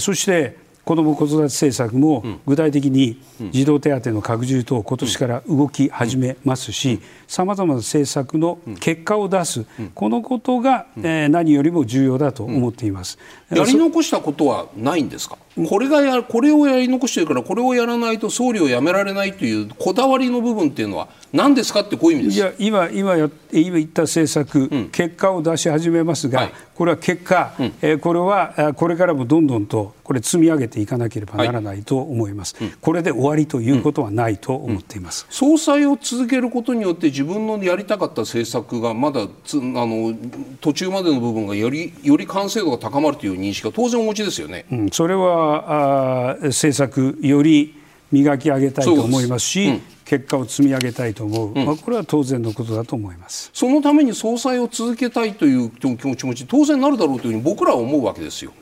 [0.00, 0.56] そして
[0.88, 3.20] 子ども・子育て政策も具体的に
[3.50, 13.18] 児童手当の拡充等、今年から動き始めますし、さまざまな政策の結果を出す、このことが何よりも重要だと思っています。
[13.50, 15.36] やり残したことはないんですか？
[15.66, 22.38] これがやこれをやり残してるからこれをやらないと総理を辞められないというこだわりの部分っていうのは何ですかってこういう意味です。
[22.38, 40.14] いや今今や今言った政策、うん、結果を出し始めますが、はい、これは結果、うん、えー、これはこれからもどんどんとこれ積み上げていかなければならないと思います、はい、これで終わりということはないと思っています、うん、総裁を続けることによって自分のやりたかった政策がまだつあの
[40.60, 47.74] 途中までの部分がよりより完成度が高まるという認識は当然お持ちですよね、それはあ政策より
[48.10, 53.50] 磨き上げたいと思いますし、うん、結果を積み上げたいと思う、うん、まあ、これは当然のことだと思います。
[53.52, 58.52] そのために総裁を続けたいという気持ち当然なるだろうというふうに僕らは思うわけですよ。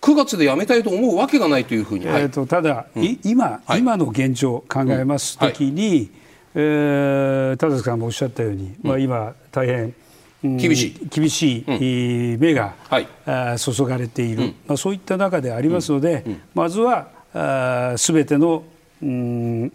[0.00, 5.94] 9月で辞めたいと思うわけがないというふうに、えーと、ただ、うん、今、はい、今の現状を考えますときに、うん。
[5.96, 6.10] はい、
[6.54, 9.94] えー、田崎さんもおっしゃったように、まあ、今、大変、
[10.42, 11.08] 厳しい。
[11.08, 13.08] 厳しい、目が、はい、
[13.58, 16.24] 注がれている、まあ、そういった中でありますので、
[16.54, 17.08] まずは
[17.96, 18.64] すべての
[19.02, 19.72] うん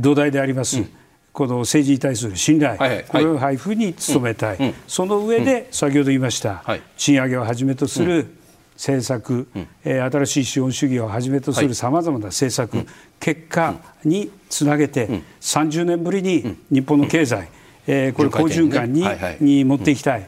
[0.00, 0.90] 土台であります、うん、
[1.32, 8.34] この政治に対する信頼、はいはい、これを配布に努めたい、うん、その上で、先ほど言いました、はい、賃上げをはじめとする
[8.74, 12.86] 政策、うん、えー、新しい資本主義をはじめとするさまざまな政策、
[13.20, 17.48] 結果につなげて、うん、30年ぶりに日本の経済、
[17.86, 19.04] えー、これ好循環に,、
[19.40, 20.26] に持っていきたい。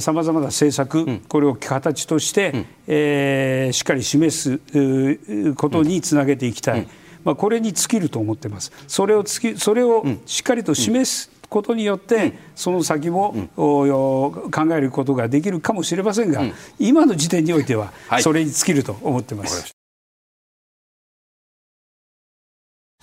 [0.00, 6.86] さまざまな政策、これを形として、えー、しっかり示すことにつなげていきたい。
[7.24, 8.72] まあ、これに尽きると思っています。
[8.86, 16.42] それをつきそれをしっかりと示すことによって、その先も、考えることができるかもしれませんが、
[16.78, 19.74] 今の時点においては、それに尽きると思ってます。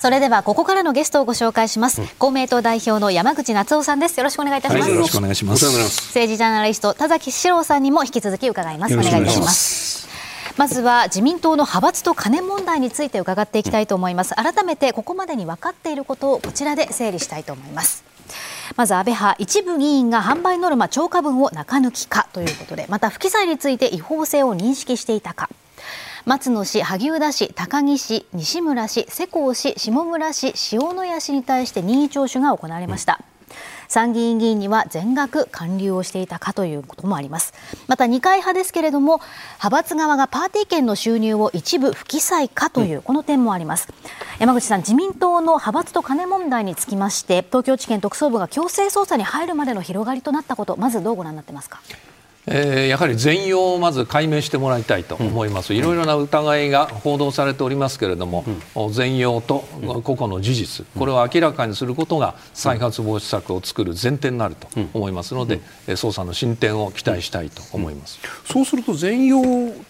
[0.01, 4.19] それではここからのゲストをご紹介します、うん、公明党代表の山口夏夫さんです。
[4.19, 5.63] よろしくお願いいたします、はい、よろしくお願いします。
[5.63, 8.95] 政治ジャーナリスト田崎史郎さんにも引き続き伺います。
[8.95, 10.07] お願いいたします。
[10.57, 14.33] まずは自民党の派閥と金問題について伺っていきたいと思います。
[14.33, 18.03] 改めてここまでに分かっていることをこちらで整理したいと思います。
[18.75, 25.47] まず安倍派一部議員が販売ノルマ超過分を中抜きかということでまた不記載について違法性を認識していたか
[26.25, 33.19] 松野氏、萩生田氏、高木氏、西村氏、世耕氏、下村氏、塩谷氏に対して任意聴取が行われました。
[33.87, 37.53] 参議院議員には全額還流をしていたかということもあります。
[37.87, 39.19] また二階派ですけれども
[39.57, 43.89] 派閥側がパーティー券の収入を一部不記載かという、この点もあります。
[44.39, 51.81] 山口さん自民党の派閥と金問題につきまして東京地検特捜部が強制捜査に入るまでの広がりとなったことまずどうご覧になってますか？
[52.47, 59.59] えー、やはり全容をまず解明してもらいたいと思います、いろいろな疑いが報道されておりますけれども、うん、全容と
[60.03, 69.41] 個々の事実、これを明らかにすることが再発防止策を作る前提になると思いますので、うん、捜査の進展を期待したいと思います、そうすると、全容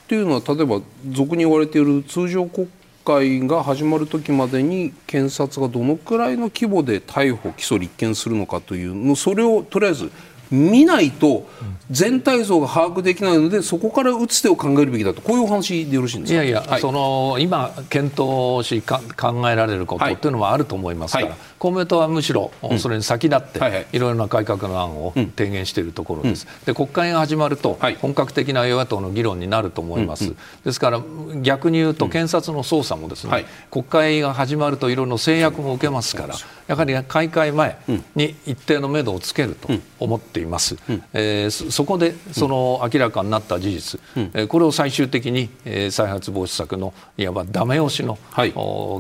[0.08, 2.68] というのは、例えば俗に言われている通常国
[3.04, 10.12] 会が始まる時までに検察がどのくらいの規模で逮捕・起訴・立件するのかというそれをとりあえず
[10.52, 11.48] 見ないと
[11.90, 15.22] 全体像が把握できないのでそこから打つ手を考えるべきだと。
[15.22, 16.44] こういうお話でよろしいんですか？
[16.44, 31.04] いやいや、はい、その今検討し考えられることっていうのはあると思いますから、はい、公明党はむしろそれに先立っていろいろな改革の案を提言しているところです、うん、で国会が始まると本格的な与野党の議論になると思います、うん、ですから
[31.44, 36.34] 逆に言うと検察の捜査もですね、はい、国会が始まるといろいろ制約も受けますから
[36.66, 37.78] やはり開会前
[38.16, 44.02] に一定の目処をつけると思っています、うん、えー、そこでその明らかになった事実、
[44.36, 48.54] うん、これを最終的に、えー、再発防止策のいわばダメ押しの、はい、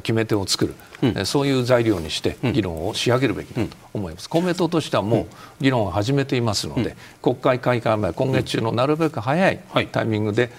[0.03, 9.59] 決め手を作る、うん、そういう材料にして議論を仕上げるべきだと思います、公明党としてはもう議論を始めていますので、国会開会前今月中のなるべく早い
[9.91, 10.49] タイミングで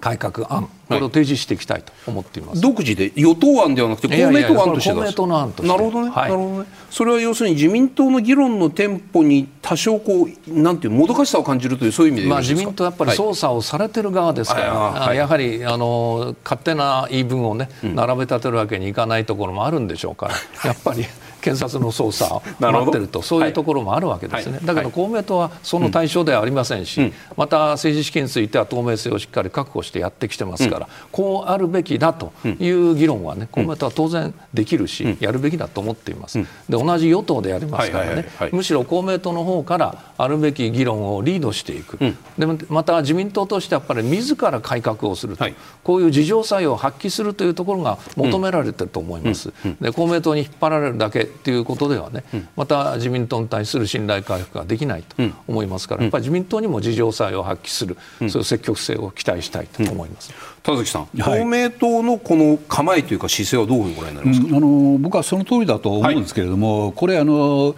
[0.00, 5.68] 改革案、これを提示していきたいと思っています、独自で与党案ではなくて公明党案として公明党の案として。
[5.68, 6.66] なるほどね、はい、なるほどね。
[6.90, 20.34] それは要するに自民党の議論のテンポに多少こうなんていうもどかしさを感じるというそういう意味でまあ、自民党やっぱり捜査をされてる側ですから、はい、やはりあの勝手な言い分をね並べ立てるわけにいかないところもあるんでしょうから、
[20.64, 21.04] やっぱり。
[21.40, 41.98] 検察の捜査を待ってるとそういうところもあるわけですね、はい、だけど公明党はその対象ではありませんし、うん、また政治資金については透明性をしっかり確保してやってきてますから、うん、こうあるべきだという議論はね公明党は当然できるし、やるべきだと思っています、で同じ与党でやりますからね、むしろ公明党の方からあるべき議論をリードしていく、
[42.38, 49.52] でまた自民党としてやっぱり自ら改革をすると、はい、こういう自浄作用を発揮するというところが求められてると思います。
[49.80, 55.16] で公明党に引っ張られるだけということではね、うん、また自民党に対する信頼回復ができないと
[55.48, 60.32] 思いますから、やっぱり自民党にも自浄作用を発揮する、そういう積極性を期待したいと思います。
[60.62, 67.74] 田崎さん、はい、公明党のこの構えというか姿勢はどういうご覧になりますか、うん、あの僕はその通りだと思うんですけれども、はい、これあの、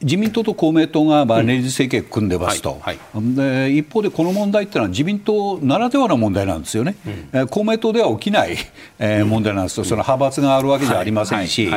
[0.00, 2.98] 自民党と公明党がまあ連立政権組んでますと、はい。
[3.14, 6.96] で、一方でこの問題っていうのは自民党ならではの問題なんですよね、
[7.32, 8.56] うん、公明党では起きない、
[8.98, 11.68] えー、問題なんですよ、その派閥があるわけじゃありませんし、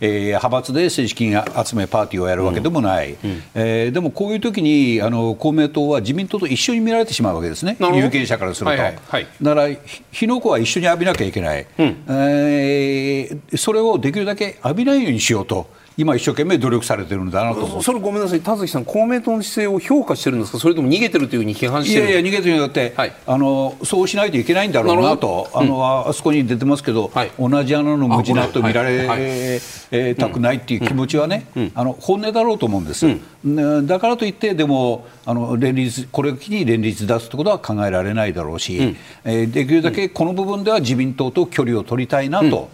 [0.00, 1.32] えー、派閥で政治金
[1.64, 8.70] 集めパーティーをやるわけでもない、うん、えー、でもこういう時にあに公明党は自民党と一緒に見られてしまうわけですね、有権者からすると。
[8.70, 8.98] はいはい。
[9.08, 9.68] はい、だから
[10.10, 15.66] 火の粉は一緒に浴びなきゃいけない、うん、えー、それをできるだけ浴びないようにしようと。
[15.98, 18.40] 今一生懸命努力されてるんだなと思それごめんなさい。
[18.40, 20.60] 田崎さん公明党の姿勢を評価してるんですか？
[20.60, 29.20] それとも逃げてるというふうに批判してるいやいや逃げてるんだって、はい、あのそうしないといけないんだろうなとあの、うん、あそこに出てますけど、はい、同じ穴の無地なと見られ、はい。
[29.20, 42.70] えー、たくないっていう気持ちはね、うん、あの本音だろうと思うんです、うん、だからといってでもあの連立これを機に連立出すってことは考えられないだろうし、うん、えー、できるだけこの部分では自民党と距離を取りたいなと。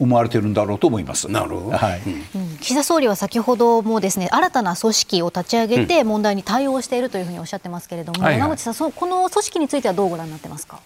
[0.00, 1.30] 思われているんだろうと思います。
[1.30, 1.76] なるほど。
[1.76, 2.00] はい。
[2.34, 10.80] うん、岸田総理は先ほどもですね新たな組織を立ち上げて問題に対応しているというふうにおっしゃってますけれども、うん、山口さん、そこの組織についてはどうご覧になってますか？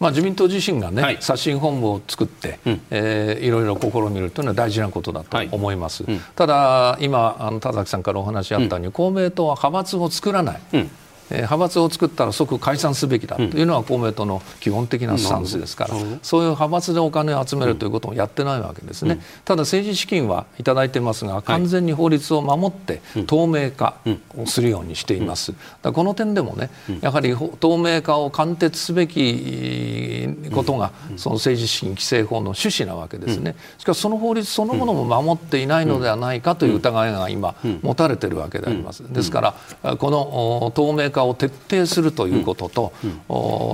[0.00, 2.80] まあ、自民党自身がね、はい、刷新本部を作って、うん。
[2.90, 10.90] えー、いろいろ試みるというのは大事なことだと思います、はいうん、ただ、今、あの田崎さんからお話あったように、うん、公明党は派閥を作らない、うん
[11.30, 23.96] 派閥を作ったら即解散すべきだというのは公明党の基本的なスタンスですから、そういう派閥でお金を集めるということもやってないわけですね、ただ政治資金は頂いてますが完全に法律を守って透明化
[24.36, 26.70] をするようにしています、この点でもね
[27.00, 33.56] やはり透明化を貫徹すべきことがその政治資金規正法の趣旨なわけですね。
[33.78, 39.02] しかしその法律そのものも守っていないのではないかという疑いが今持たれているわけであります。
[39.12, 42.92] ですからこの透明化を徹底するということと,、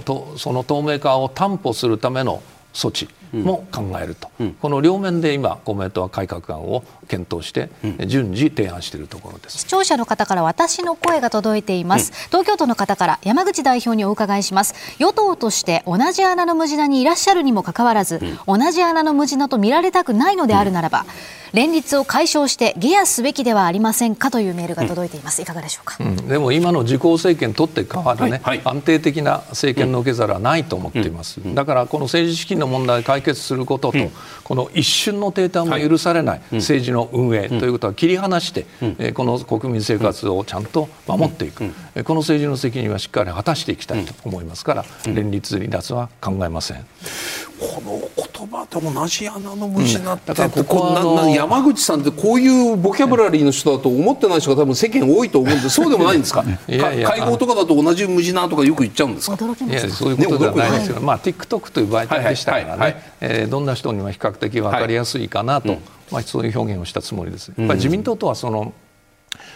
[0.05, 7.70] とその透明化を担保するための措置も考えると、うん、この両面で今公明党は改革案を検討して
[8.07, 9.59] 順次提案しているところです。
[9.59, 14.74] 視聴者の方から私の声が届いています、うん、東京都の方から山口代表にお伺いします。
[14.99, 21.05] 与党として同じ穴の無地なにいらっしゃるにもかかわらず、うん、同じ穴の無地なと見られたくないのであるならば、
[21.53, 25.97] 連立を解消してゲアすべきではありませんかというメールが届いています、いかがでしょうか、
[26.28, 28.41] でも今の自公政権取って変わるね、はい。
[28.41, 33.99] はい、安定的な政権の受け皿はないと思っています、だからこの政治資金の問題解決することと、
[34.45, 38.66] この一瞬の停滞も許されない政治の運営ということは切り離して、
[38.99, 41.64] えこの国民生活をちゃんと守っていく、
[42.05, 46.85] この政治の責任はしっかり果たしていきたいと思いますから、連立離脱は考えません。
[47.61, 56.43] この言葉と同じ穴の虫になって、うん、だからここ山口さんってこういうボキャブラリーの人だと思ってない人が多分世間多いと思うんで そうでもないんですか？
[56.66, 59.37] いやいや会合とかだと同じ無地なとかよく言っちゃうんですか？
[59.71, 65.79] いやそういうことではないですけど、まあ、TikTok という媒体でしたからね、えどんな人にも比較的分かりやすいかなと、
[66.11, 67.53] まあ、そういう表現をしたつもりです。
[67.57, 68.73] やっぱり自民党とはその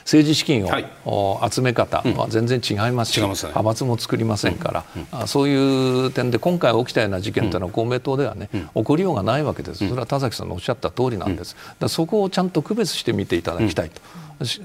[0.05, 0.67] 政治資金
[1.05, 11.57] を、集め方は全然違いますし、派閥も作りませんから、そういう点で今回起きたような事件というのは公明党ではね、起こりようがないわけです、それは田崎さんのおっしゃった通りなんです、
[11.89, 14.01] そこをちゃんと区別して見ていただきたいと。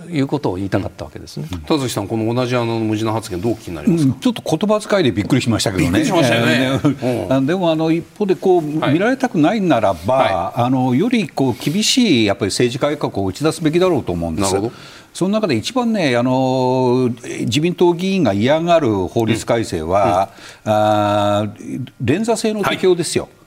[0.10, 1.48] いうことを言いたかったわけですね。
[1.68, 7.46] 田崎さん、この同じあの無事な発言、どう気になりますか、うん、ちょっと言葉遣いでびっくりしましたけどね、しましたよね。
[7.46, 14.56] でもあの一方でこう、見られたくないならば、はい、あのよりこう厳しいやっぱり政治改革を打ち出すべきだろうと思うんです。
[15.14, 17.10] その中で一番ね、あの
[17.42, 20.30] 自民党議員が嫌がる法律改正は、
[20.66, 20.72] うん。
[20.72, 21.48] うん、あ
[22.04, 23.24] 連座制の適用ですよ。
[23.24, 23.39] はい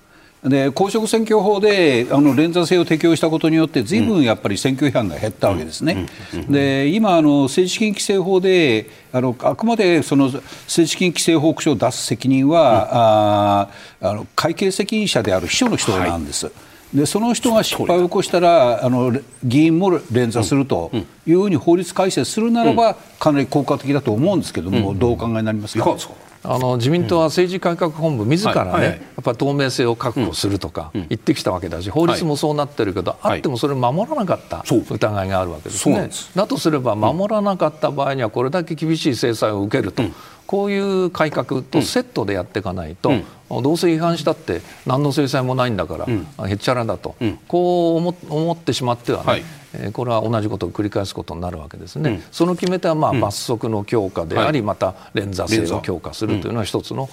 [0.44, 4.22] で公職選挙法であの連座制を適用したことによって、ずいぶん。
[4.22, 6.08] やっぱり選挙違反が減ったわけですね。
[6.48, 12.88] で今あの、政治資金規正法であのあくまでその政治資金規正報告書を出す責任は、
[13.62, 13.68] あ
[14.00, 16.46] あの会計責任者である秘書の人なんです。
[16.46, 16.98] はい。
[16.98, 20.90] でその人が失敗を起こしたらあの議員も連座すると
[21.26, 25.96] いうふうに法律改正するならば、かなり効果的だと思うんですけども、どうお考えになりますか？
[26.44, 36.10] あの自民党は政治改革本部自らね、やっぱ透明性を確保するとか言ってきたわけだし、法律もそうなってるけど、あってもそれを守らなかった疑いがあるわけですね。
[36.34, 40.02] だとすれば守らなかった場合にはこれだけ厳しい制裁を受けると。
[40.44, 43.10] こういう改革とセットでやっていかないと、
[43.48, 49.42] うん、どうせ違反したって何の制裁もないんだから、うん、へっちゃらだと、うん、こう思ってしまってはね、はい
[49.92, 57.08] これは同じことを繰り返すことになるわけですね、うん、その決め手はまあ罰則の強化であり、また連座性を強化するというのは一つの、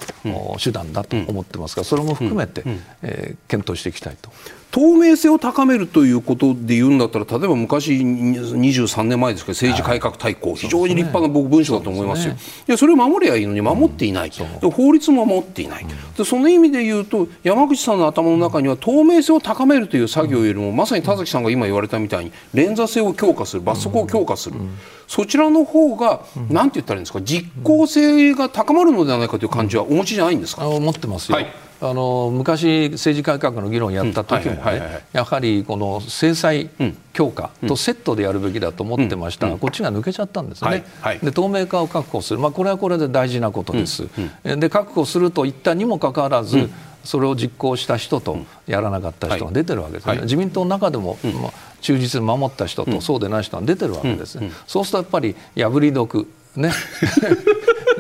[0.62, 2.64] 手段だと思ってますがそれも含めて、
[3.02, 4.30] え検討していきたいと。
[4.72, 15.86] 透明性を高めるということで言うんだったら例えば昔23年前ですけど政治改革大綱、非常に立派な僕文書だと思いますよ、ね、いやそれを守りゃいいのに守っていない、うん、法律も守っていない、
[16.18, 24.60] うん、その意味で言うと山口さんの頭の中には透明性を高めるという作業よりもまさに田崎さんが今言われたみたいに連座性を強化する罰則を強化する、
[25.08, 36.70] そちらの方が、なんて言ったらいいんですか実効性が高まるのではないかという感じはお持ちじゃないんですか、思ってますよ、はいあの昔、政治改革の議論をやった時もねやはりこの制裁
[37.14, 40.84] 強化とセットでやるべきだと思ってましたが、こっちが抜けちゃったんですね、
[41.24, 44.10] で透明化を確保する、まあ、これはこれで大事なことです、
[44.44, 46.70] で確保すると言ったにもかかわらず、
[47.04, 51.52] それを実行した人とやらなかった人が出てるわけですね、自民党の中でも、まあ、
[51.82, 56.72] 忠実に守った人とそうでない人が出てるわけです、そうするとやっぱり破り毒ね。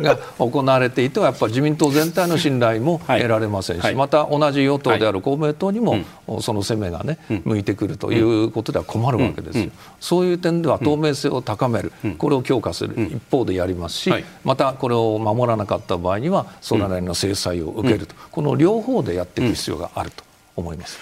[0.01, 5.97] が行われていてはやっぱり自民党全体の信頼も得られませんし、はい、また同じ与党である公明党にも、
[6.41, 9.69] その攻めがね、向いてくるということでは困るわけですよ、
[9.99, 14.11] そういう点では透明性を高める、これを強化する一方でやりますし、
[14.43, 20.23] またこれを守らなかった場合にはそれなりの制裁を受けると、この両方でやっていく必要があると
[20.55, 20.97] 思います。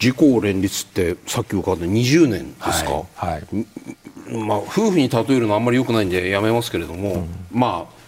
[0.00, 3.66] 自公連立ってさっき伺った20年ですか、はい、はい、
[4.28, 8.04] まあ、夫婦に例えるのはあんまりよくないんでやめますけれども、うん、まあ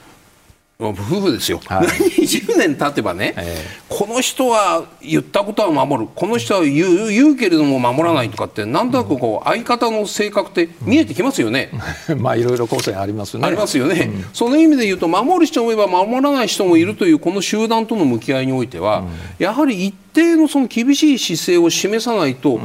[0.78, 1.86] 夫婦ですよ、はい、
[2.20, 6.10] 20年経てばね、えー、この人は言ったことは守る。
[6.14, 11.70] この人は言う言うけれども守らないとかってなんとなくこう相方の性格って見えてきますよね。
[12.18, 13.46] まあいろいろ個性ありますね。
[13.46, 19.06] ありますよね、うん、その意味で言うと守る人もいれば守らない人もいるというこの集団との向き合いにおいては、うん、
[19.38, 22.60] やはり一定のその厳しい姿勢を示さないと、うん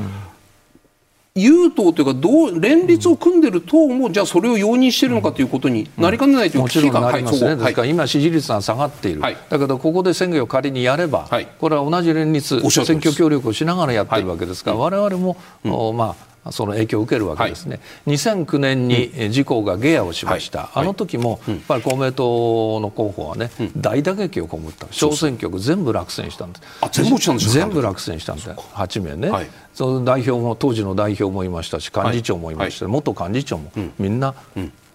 [1.34, 24.87] 有党というかどう連立を組んでる党もじゃあそれを容認しているのかということになりかねないという危機感、うん、もちろんなりますね、はい、ですから今支持率が下がっている、はい、だけどここで選挙を仮にやれば、はい、これは同じ連立選挙協力をしながらやってるわけですから、はい、我々も、うん、まあその影響を受けるわけですね、はい、2009年に自公がゲアをしました、はい、あの時もやっぱり公明党の候補はね、大打撃を被った。
[24.91, 26.63] 小選挙区全部落選したんです。
[26.81, 34.33] あ全部落ちたんです全部落選したんで8名ね、はい、その代表も当時の代表もいましたし幹事長もいました、元幹事長もみんな、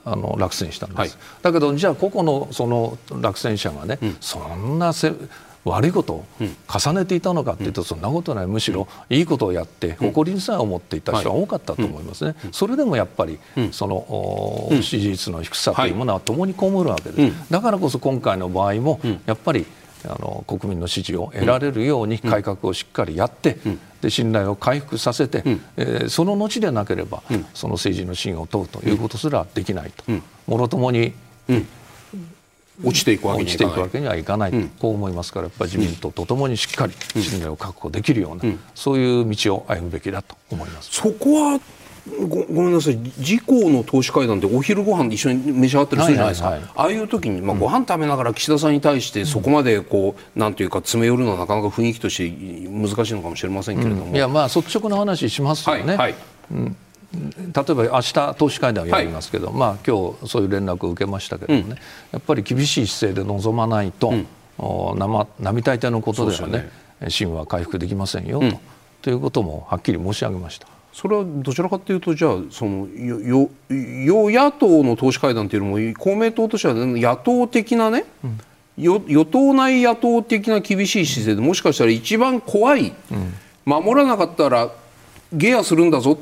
[0.05, 1.11] あの落選したんです、はい、
[1.43, 5.13] だけどじゃあ個々のその落選者がね、うん、そんなせ
[5.71, 6.25] 悪いことを
[6.69, 8.47] 重ねていたのかというと、そんなことない。
[8.47, 13.39] むしろいいことをやって誇りにさえ思っていた人が多かったと思いますね、それでもやっぱり
[13.73, 19.67] その支持率の低さというものは共に被るわけです、だからこそ今回の場合もやっぱり
[20.05, 23.59] あの国民の支持を得られるように改革をしっかりやって、
[24.01, 25.43] で信頼を回復させて、
[25.77, 27.23] えー、その後でなければ、
[27.55, 30.05] その政治の信を問うということすらできないと、
[30.47, 31.13] もろともに、
[32.83, 40.91] 落ちていくわけにはいかない、こう思いますからやっぱり自民党とともにしっかり信頼を確保できるような、そういう道を歩むべきだと思います。
[40.93, 41.61] そこは
[42.29, 42.97] ごごめんなさい。
[43.19, 56.15] 自公の党首会談ってお昼ご飯一緒に召し上がったりするじゃないですか、はいはいはい、ああいう時に、まあ、ご飯食べながら岸田さんに対してそこまでこう、うん、なんていうか詰め寄るのはなかなか雰囲気として難しいのかもしれませんけれども、うん、いやまあ率直な話しますよね、はいはい、
[56.53, 56.77] うん
[57.37, 61.77] 例えば明日党首会談をやりますけど、はい、まあ今日そういう連絡を受けましたけどもね、うん、や
[62.19, 64.27] っぱり厳しい姿勢で臨まないと、うん、
[65.39, 67.11] 並大抵のことではねね。
[67.11, 68.59] 芯は回復できませんよ、うん、と
[69.03, 70.67] ということもはっきり申し上げました。
[70.93, 78.41] それはどちらかというとじゃあその与野党の党首会談というのも公明党としては野党的なね、うん、
[78.83, 83.35] 与党内野党的な厳しい姿勢でもしかしたら一番怖い、うん、
[83.67, 84.71] 守らなかったら
[85.35, 86.19] ゲアするんだぞ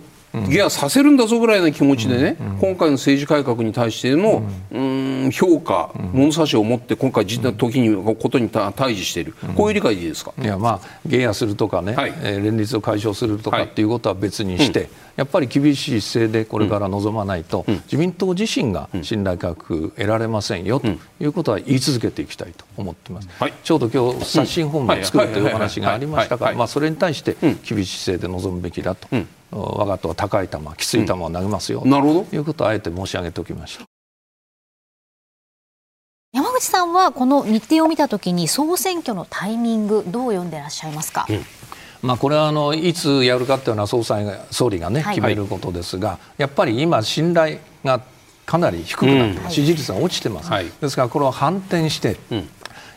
[0.48, 5.04] ギアさせるんだぞぐらいの気持ちでね、今回の政治改革に対しての、うん。
[5.32, 10.34] 評価、物差しを持って今回、時にことに対峙している、こういう理解でいいですか？
[10.38, 29.08] いや、まあ、ゲアするとかね、はい、えー、連立を解消するとかっていうことは別にして、やっぱり厳しい姿勢でこれから臨まないと、自民党自身が信頼確得られませんよということは言い続けていきたいと思っています、はい、ちょうど今日刷新本部を作るというお話がありましたから、それに対して厳しい姿勢で臨むべきだと。
[29.54, 33.84] 我が党は高い球きつい球を投げますよ、うん、なるほどということをあえて申し上げておきました。
[36.32, 41.40] 山口さんはこの日程を見たときに総選挙のタイミングどう読んでいらっしゃいますか、うん
[42.04, 48.02] まあ、これはあのいつやるかというのは総裁が総理がね、決めることですが、やっぱり今、信頼が
[48.44, 52.18] かなり低くなって、支持率が落ちてます、はい、ですからこれを反転して、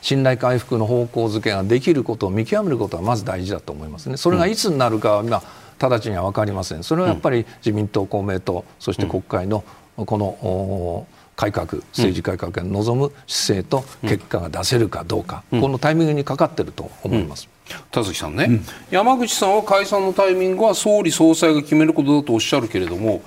[0.01, 4.17] 信頼回復の方向づけができることを見極めることはまず大事だと思いますね。
[4.17, 5.41] それがいつになるかは今
[5.79, 6.83] 直ちには分かりません。
[6.83, 9.63] それはやっぱり自民党、公明党そして国会の
[9.95, 17.47] この改革政治改革に臨む姿勢と結果が出せるかどうか、このタイミングにかかっていると思います。
[17.91, 23.21] 田崎さんね、うん、山口さんは解散のタイミングは総理総裁が決めることだとおっしゃるけれども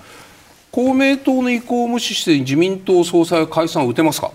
[0.73, 4.33] 公明党の意向を無視して自民党総裁は解散を打てますか？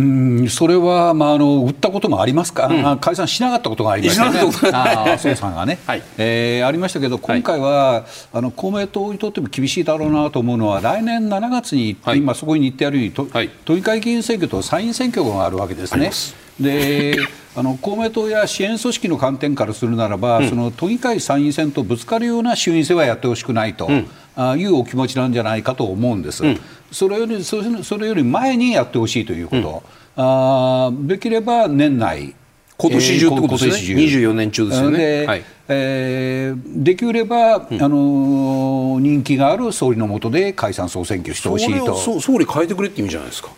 [0.00, 6.02] うんそれは、まあ、あの売ったこともありますか、うん、解散しなかったことがありましたね、麻生さんがね、はい。
[6.16, 16.10] えー、ありましたけど、今回は、はい、あの公明党にとっても厳しいだろうなと思うのは、来年7月に、はい、今、そこに言ってあるように、はい、都議会議員選挙と参院選挙があるわけですね。
[16.58, 17.16] で
[17.60, 26.42] あの公明党や支援組織の観点からするならば、うん、その都議会参院選とぶつかるような衆院選はやってほしくないと、うん、あいうお気持ちなんじゃないかと思うんです。
[26.42, 26.60] うん。
[26.90, 27.60] それよりそ
[27.98, 29.82] れより前にやってほしいということ、
[30.16, 32.34] うん、あできれば年内
[32.78, 34.66] 今年中ってことですね、えー、24年中。
[34.66, 34.98] ですよね。
[34.98, 41.94] ではい、えー、できれば、うん、あの人気がある総理の下で解散・総選挙してほしいと。
[42.20, 43.50] 総理変えてくれって意味じゃないですか。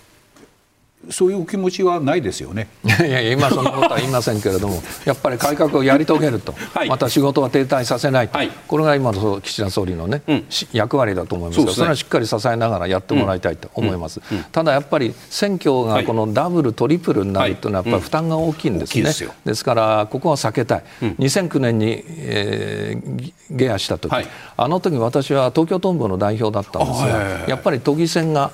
[1.11, 2.69] そういうお気持ちはないですよね。
[2.85, 14.21] いやいや今そんなことは言いませんけれども、 やっぱり改革をやり遂げると、はい、また仕事は停滞させないと、はい、これが今の岸田総理のね、うん、役割だと思いますが、そ、ね,、れはしっかり支えながらやってもらいたいと思います。
[14.31, 14.39] うん。
[14.39, 19.03] うん、ただやっぱり選挙がこのダブル、トリプルになるというのはやっぱり負担が大きいんですね。
[19.03, 20.83] ですですからここは避けたい。
[21.19, 24.15] 2009年に、えー、ゲアした時、
[24.57, 28.53] あの時私は東京トンボの代表だったんですが、やっぱり都議選が、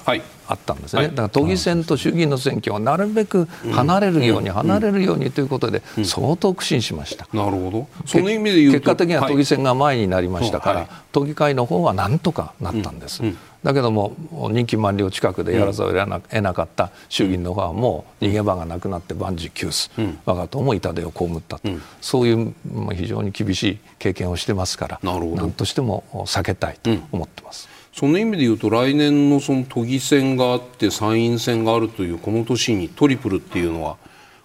[0.49, 7.29] あったんですね、だから都議選と衆議院の選挙はなるべく離れるように、離れるようにということで、相当苦心しました。
[7.33, 7.89] なるほど。
[8.07, 13.23] その意味で結果的には都議選が前になりましたから、都議会の方はなんとかなったんです。
[13.65, 14.15] だけども
[14.53, 19.91] 任期満了近くでやらざるを得なかった衆議院の方はもう逃げ場がなくなって万事休す、
[20.25, 21.69] 我が党も痛手を被ったと、
[22.01, 22.55] そういう
[22.95, 27.68] 非常に厳しい経験をしてますから何としても避けたいと思ってます。
[27.99, 33.97] その意味で言うと来年のその都議選があって参院選があるというこの年にトリプルっていうのは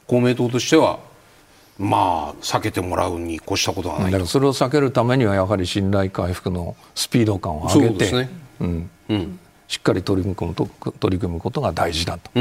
[0.08, 1.00] 公明党としては
[1.78, 8.30] まあ避けてもらうに越したことはないだからそれを避けるためにはやはり信頼回復のスピード感を上げて、ね。
[8.60, 8.90] うん。
[9.10, 10.56] うん、しっかり取り組む
[11.00, 12.32] 取り組むことが大事だと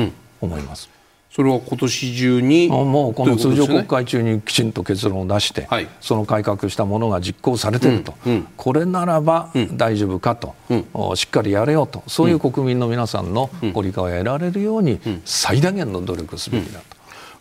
[0.41, 0.89] 思います。
[1.35, 10.75] それは今年中にもうこの通常国会中にきちんと結論を出して、はい、その改革したものが実行されていると、うんうん、これならば大丈夫かと、う
[11.13, 12.03] ん、しっかりやれよと。
[12.07, 16.81] そういう国民の皆さんのご理解を得られるように最大限の努力すべきだ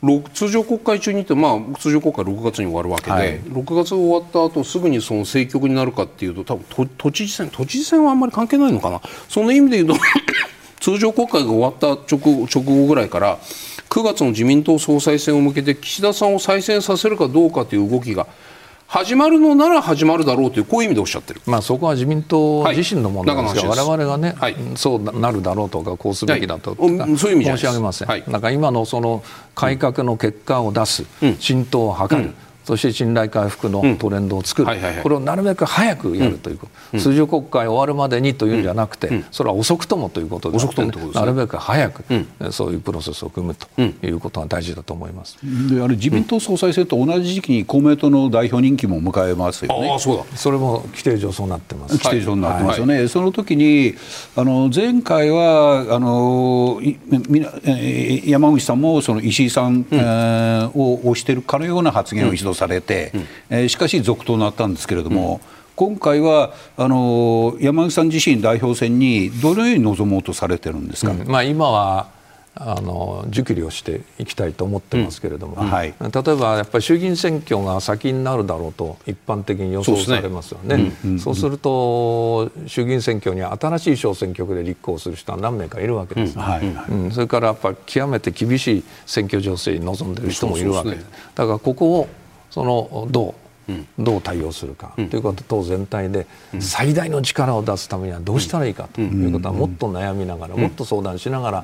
[0.02, 0.22] と。
[0.34, 9.02] 通常国会中にって、まあ、通常国会6月に終わるわけで、はい、6月終わった後すぐにその政局になるかっていうと多分都知事選都知事選はあんまり関係ないのかな。
[9.28, 10.04] その意味で言うと
[10.80, 13.38] 通常国会が終わった直直後ぐらいから
[13.92, 18.26] 9月の自民党総裁選を向けて岸田さんを再選させるかどうかという動きが
[18.88, 26.74] 始まるのなら始まるだろうというこういう意味でおっしゃってる、まあ、そこは自民党自身の問題ですが、はい、我々がね、はい、そうなるだろうとかこうすべきだと。
[26.74, 29.24] か、はい、そういう意味申し上げません、はい、なんか今のその
[29.56, 42.04] 改革の結果を出す、うん、浸透を図る、うんそして信頼回復のトレンドを作る、これをなるべく早くやるということ、通常国会終わるまでにというんじゃなくて、それは遅くともということで、ね、なるべく早く、
[42.52, 45.38] そういうプロセスを組むということが大事だと思います。
[45.70, 50.24] であれ自民党総裁選と同じ時期に公明党の代表任期も迎えますよね、あそうだ。
[50.36, 51.98] それも規定上そうなってます。
[51.98, 53.96] 規定上になってますよね、はい、その時に
[54.36, 56.82] あの前回はあの
[58.26, 60.00] 山口さんもその石井さん、うん、
[60.74, 63.12] を推しているかのような発言を一度されて、
[63.50, 65.42] うん、しかし続投になったんですけれども、
[65.76, 72.08] 今回はあの山口さん自身代表選にどのように臨もうとされてるんですか、まあ、今は
[72.54, 75.70] あの熟慮していきたいと思ってますけれども、うん。
[75.70, 80.92] はい、例えばやっぱり衆議院選挙が先になるだろうと一般的に予想されますよね。
[81.18, 86.38] そう、すると衆議院選挙に新しい小選挙区で立候補する人は何名かいるわけです、
[87.12, 90.92] それからやっぱり極めて厳しい選挙情勢に臨んでいる人もいるわけ。
[90.92, 91.06] です。
[91.34, 92.08] だからここを
[92.52, 93.34] そのどう
[93.98, 96.28] どう対応するかということ党全体で
[96.60, 101.64] 最大の力を出すためにはどうしたらいいかということはもっと悩みながらもっと相談しながら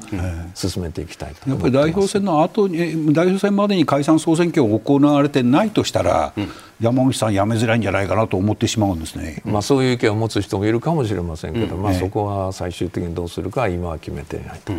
[0.55, 6.33] 進めていきたいとやっぱり代表選の後に代表選までに解散総選挙が行われてないとしたら、
[6.79, 14.73] 山口さん、辞めづらいんじゃないかなと思ってしまうんですね、まあ、そういう意見を持つ人もいるかもしれませんけど、まあ、そこは最終的にどうするか今は決めていないと。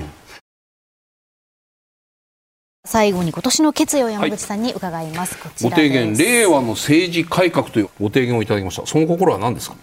[2.89, 8.87] 最後に今年の決意を山口さんに伺います、はい、ご提言令和の政治改革というご提言をいただきました。
[8.87, 9.77] その心は何ですか、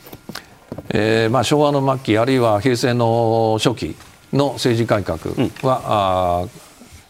[0.90, 3.96] えーまあ、昭和の末期あるいは平成の初期
[4.34, 5.20] の政治改革
[5.62, 6.48] は、うん、あ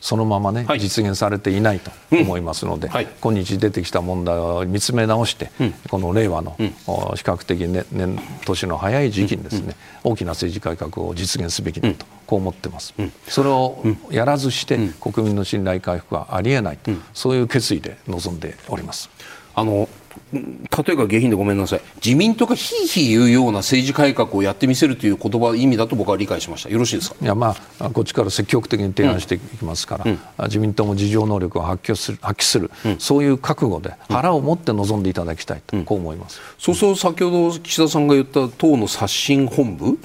[0.06, 12.94] そのままね、はい、実現されていないと思いますので、うんはい、今日出てきた問題を見つめ直して、うん、この令和の、うん、比較的、ね、年年の早い時期にですね、大きな政治改革を実現すべきだと、こう思ってます、
[13.28, 19.10] それをやらずして、国民の信頼回復はありえないと、そういう決意で臨んでおります。
[19.56, 19.90] あの
[20.34, 21.82] 例えば下品でごめんなさい。
[22.04, 26.70] 自民党がひいひい言うような政治改革をやってみせるという言葉意味だと僕は理解しました。
[26.70, 27.16] よろしいですか？
[27.22, 36.42] いやまあこっちから積極的に提案していきますから、うん、自民党も自浄能力を発揮する発揮する、うん、そういう覚悟で腹を持って臨んでいただきたいと、うん、こう思います。
[36.58, 39.98] そうすると先ほど岸田さんが言った党の刷新本部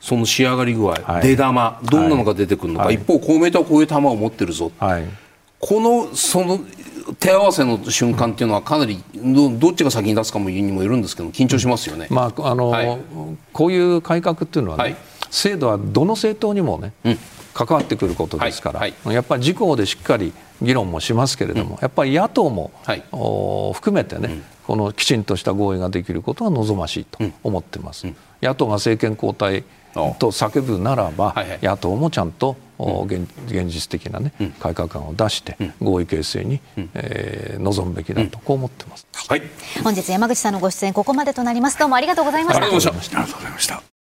[0.00, 5.04] その仕上がり具合、はい、出玉どんなのが出てくるのか、はい、一方公明党はこういう玉を持ってるぞ、はい、
[5.58, 6.60] このその
[7.18, 12.98] 手合わせの瞬間っていうのはかなりどっちが先に出すかもにもよるんですけど緊張しますよね、まああの、はい、
[13.52, 14.96] こういう改革っていうのはね、はい、
[15.30, 17.18] 制度はどの政党にもね、うん、
[17.54, 22.70] 関わってくることですから、はい、やっぱり自公でしっかり議論もしますけれども、うん、やっぱり野党も、
[23.12, 28.06] お含めてね、うん、このきちんとした合意ができることは望ましいと思ってます。
[28.42, 29.64] 野党が政権交代
[29.94, 36.60] と叫ぶならば、はいはい、野党もちゃんと現現実的な、ね、改革案を出して、合意形成に、
[36.94, 39.42] えー、臨むべきだと、こう思ってます、はい、
[39.82, 41.78] 本日山口さんのご出演ここまでとなります。
[41.78, 42.58] どうもありがとうございました。
[42.58, 43.97] ありがとうございました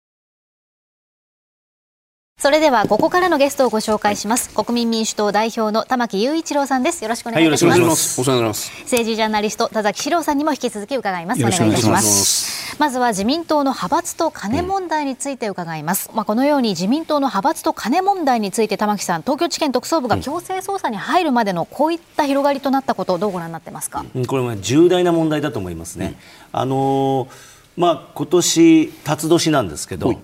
[2.39, 7.03] それではここからのゲストをご紹介します、はい、国民民主党代表の玉木雄一郎さんです。
[7.03, 8.81] よろしくお願いします、はい、お世話になります。
[8.83, 11.43] 政治ジャーナリスト田崎史郎さんにも引き続き伺います。
[11.43, 12.77] お願いいたします。
[12.77, 26.19] まずは自民党の派閥と金問題について伺います、うん、まあこのように自民党の派閥と金問題について玉木さん東京地検特捜部が強制捜査に入るまでのこういった広がりとなったことをどうご覧になってますか、うん、これは重大な問題だと思いますね、
[26.53, 27.29] うん、あの
[27.77, 30.21] まあ今年辰年なんですけど、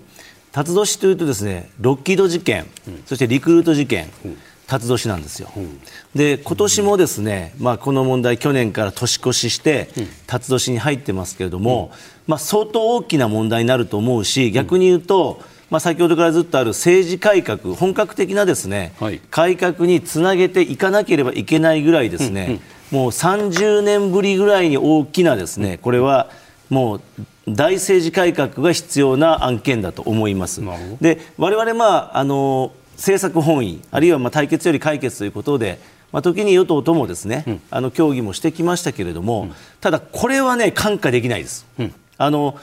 [0.54, 4.38] 辰年というとですねロッキード事件、うん、そしてリクルート事件、うん、
[4.68, 5.80] 辰年なんですよ、うん、
[6.14, 9.88] で今年もですね、まあ、この問題去年から年越しして
[10.28, 11.90] 辰年に入ってますけれども、
[12.28, 22.60] まあ、相当大きな問題になると思うし逆に言うと、まあ、先ほどからずっとある政治改革本格的なですね、はい、改革につなげていかなければいけないぐらいですね、
[22.92, 26.30] もう30年ぶりぐらいに大きなですねこれは
[26.70, 27.00] もう
[27.48, 30.62] 大政治改革が必要な案件だと思います。
[31.00, 35.78] で我々まああの政策本位あるいはまあ対決より解決ということで
[36.14, 41.66] まあ、時に与党ともですね、うん、あの協議もしてきましたけれども、うん、ただ、これはね、看過できないです。
[41.76, 42.56] うん、あの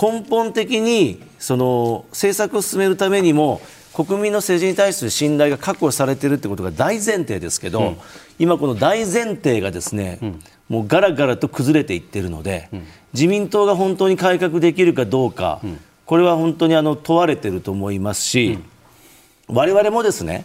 [0.00, 3.62] 根本的にその政策を進めるためにも
[4.06, 7.96] 国民の政治に対する信頼が確保されているということが大前提ですけど、
[8.38, 10.20] 今、この大前提がですね、
[10.68, 12.68] もうガラガラと崩れていっているので、
[13.12, 15.60] 自民党が本当に改革できるかどうか、
[16.06, 18.60] これは本当にあの問われていると思いますし、
[19.48, 20.44] われわれもですね、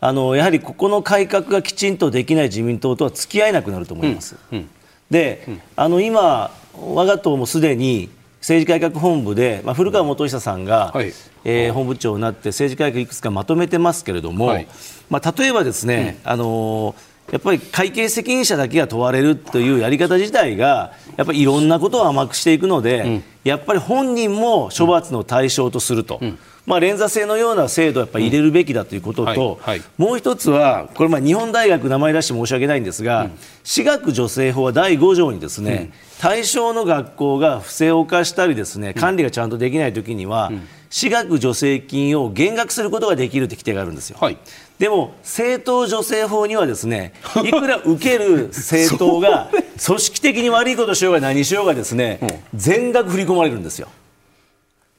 [0.00, 4.36] あのやはりここの改革がきちんとできない自民党とは付き合えなくなると思います。
[4.50, 4.58] うん。
[4.60, 4.68] うん、
[5.10, 8.08] で、うん、あの今、我が党もすでに
[8.40, 11.12] 政治改革本部で、まあ、古川元久さんが、はい、
[11.44, 14.68] えー、本部長になって政治改革いくつかまとめてますけれども、はい、
[15.10, 29.60] まあ、例えばですね、あのーやっぱり会計責任者だけが問われるというやり方自体がやっぱりいろんなことを甘くしていくので、うん、やっぱり本人も処罰の対象とすると、うん、まあ、連座制のような制度をやっぱり入れるべきだということと、
[29.98, 33.30] もう一つは、これ、まあ日本大学、名前出して申し訳ないんですが、
[33.62, 40.50] 私学助成法は第5条にですね、対象の学校が不正を犯したりですね管理がちゃんとできないときには、
[40.90, 44.18] 私学助成金を減額することができるって規定があるんですよ。
[44.20, 44.38] はい
[44.78, 47.12] でも政党助成法にはですね
[47.44, 49.50] いくら受ける政党が
[49.84, 53.88] 組織的に悪いことしようが何しようがですね、全額振り込まれるんですよ。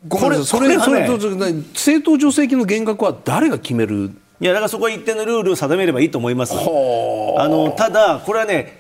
[0.10, 4.12] これそれ、ね、それ政党助成金の減額は誰が決める
[4.42, 6.54] いやだからそこは一定のルールを定めればいいと思います。
[6.54, 6.58] あ
[7.48, 8.80] のただこれはね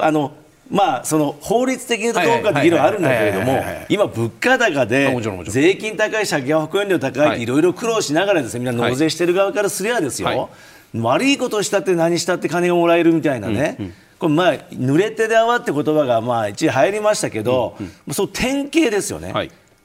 [0.00, 0.32] あの
[0.70, 5.12] まあ、その法律的にどうかって議論はあるんだけれども、今、物価高で
[5.48, 7.46] 税金高い、借金保険料高いってい。
[7.46, 10.48] ろいろ苦労しながらですねみんな納税してる側からすればですよ、
[10.94, 17.76] 悪いことしたって何したって金がもらえるみたいなね、これまあ濡れてで泡って言葉がまあ一時流行りましたけど、
[18.12, 19.32] そう典型ですよね、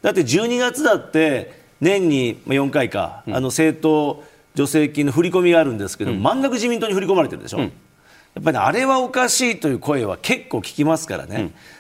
[0.04, 4.24] だって12月だって年に4回か、あの政党
[4.56, 7.58] 助成金の振り込みがあるんですけど、満額自民党に振り込まれてるでしょ。
[7.58, 7.72] う
[8.36, 11.36] やっぱり、ね、あれはおかしいという声は結構聞きますからね、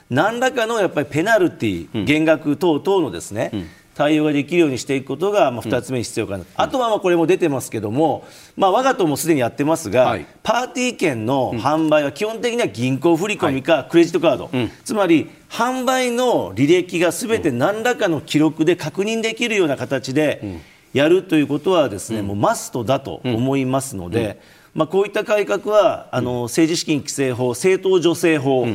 [0.10, 3.70] うん、何らかのやっぱりペナルティー、減額等々のですね、うん。
[3.96, 8.28] 対応ができるようにしていくことが、まあ、2つ目に必要かな、うん、あとはまあこれも出てますけども、
[8.58, 20.60] まあ、我が党もすでにやってますが、はい、パーティー券の販売は基本的には銀行振込かクレジットカード、はい、つまり販売の履歴がすべて何らかの記録で確認できるような形で
[20.94, 24.40] やるということはですね、もうマストだと思いますので。
[24.76, 28.68] まあ、こういった改革はあの政治資金規正法、政党助成法、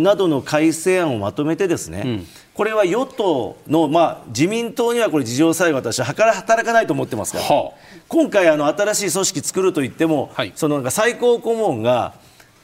[0.00, 12.14] などの改正案をまとめてですね、うん、これは与党の、まあ、自民党にはこれ事情さえ私は働かないと思ってますから、はあ、今回あの新しい組織作るといっても、はい、そのなんか最高顧問が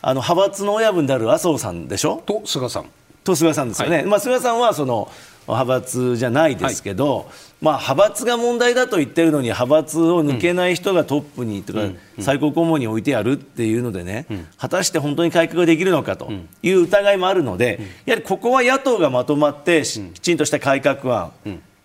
[0.02, 2.22] あの派閥の親分である麻生さんでしょ？
[2.26, 2.90] と菅さん。
[3.24, 5.10] と菅さんですよね、はい、まあ、菅さんはその
[5.52, 7.26] 派閥じゃないですけど、はい、
[7.60, 11.80] まあ、派閥が問題だと言ってるのに派閥を抜けない人がトップに、とか、
[12.20, 14.26] 最高顧問に置いてやるっていうのでね、
[14.58, 16.30] 果たして本当に改革ができるのかと
[16.62, 21.32] いう疑いもあるので、やはりここは野党がまとまってきちんとした改革案、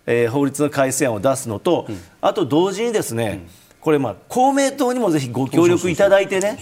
[0.06, 1.86] えー、法律の改正案を出すのと、
[2.20, 3.46] あと同時にですね、
[3.84, 6.58] これまあ公明党にもぜひご協力いただいてね、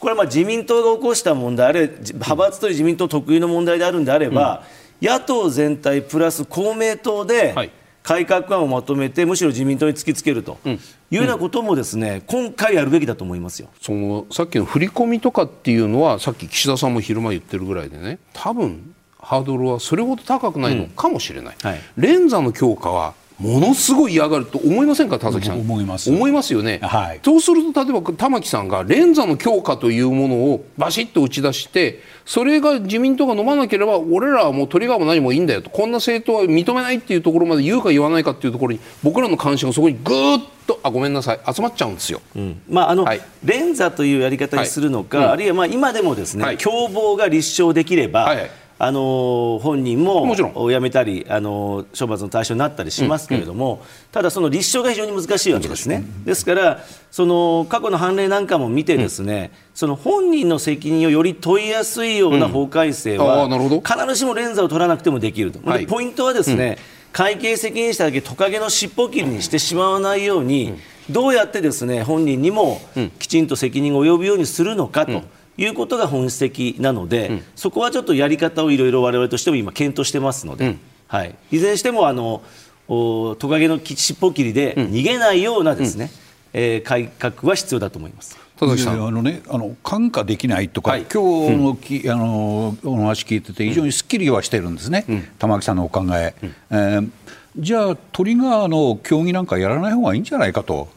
[0.00, 4.64] これまあ自民党が起こした問題ある派閥という自民党特有の問題であるんであれば、
[5.02, 7.54] 野党全体プラス公明党で
[8.02, 13.68] 改革案をまとめてむしろ自民党に突きつけるというようなこともですね、今回やるべきだと思いますよ。
[13.80, 21.70] そのさっきの振り込みとかっていうのはさっき岸田さんも昼間言ってるぐらいでね多分ハードルはそれほど高くないのかもしれない、うん。
[21.70, 25.60] はい、連座の強化はものすごい嫌がると思いませんか田崎さん？
[25.60, 26.08] 思います。
[26.08, 35.70] 思いますよね、はい、そうすると例えば玉木さんが連座の強化というものをバシッと打ち出してそれが自民党が飲まなければ俺らはもうトリガーも何もいいんだよと。
[35.70, 41.40] こんな政党は認めないっていうところまで言うか言わないかっていうところに僕らの関心がそこにぐーっとあごめんなさい。
[41.52, 45.26] 集まっちゃうんですよ、うん、まああの、はい、連座というやり方にするのか、はい。
[45.26, 48.50] うん、あるいはまあ今でもですね、はい、共謀が立証できれば、はいはい
[48.84, 53.80] あの本人も辞めたりあの処罰の対象になったりしますけれども、うん。
[53.80, 56.04] うん、ただ、その立証が非常に難しいわけですね。
[56.24, 66.76] ですからその過去の判例なんかも見てですね、うん、その本人の責任をより問いやすいような法改正は、必ずしも連座を取らなくてもできると、はい、ポイントはですね、
[67.12, 70.74] 会計責任者だけトカゲの尻尾切りにしてしまわないように、
[71.08, 72.80] どうやってですね本人にも
[73.18, 75.22] きちんと責任が及ぶようにするのかと。
[75.56, 82.42] いうことが本質的なので、うん、そこはちょっとやり方をいろいろ我々としても今、検討してますので、うん、はい、いずれにしてもあの
[82.88, 86.10] トカゲの尻尾切りで逃げないようなですね、
[86.52, 88.38] うん、えー、改革は必要だと思います。
[88.56, 89.06] 田崎さん。
[89.06, 96.34] あのね、あの感化できないとか、はい、今日のき、うん、あのお話聞いてて、非常にすっきりはしてるんですね、うん、玉木さんのお考え。
[96.42, 97.10] うん、えー、
[97.58, 100.88] じゃあ、トリガーの競技なんかやらない方がいいんじゃないかと、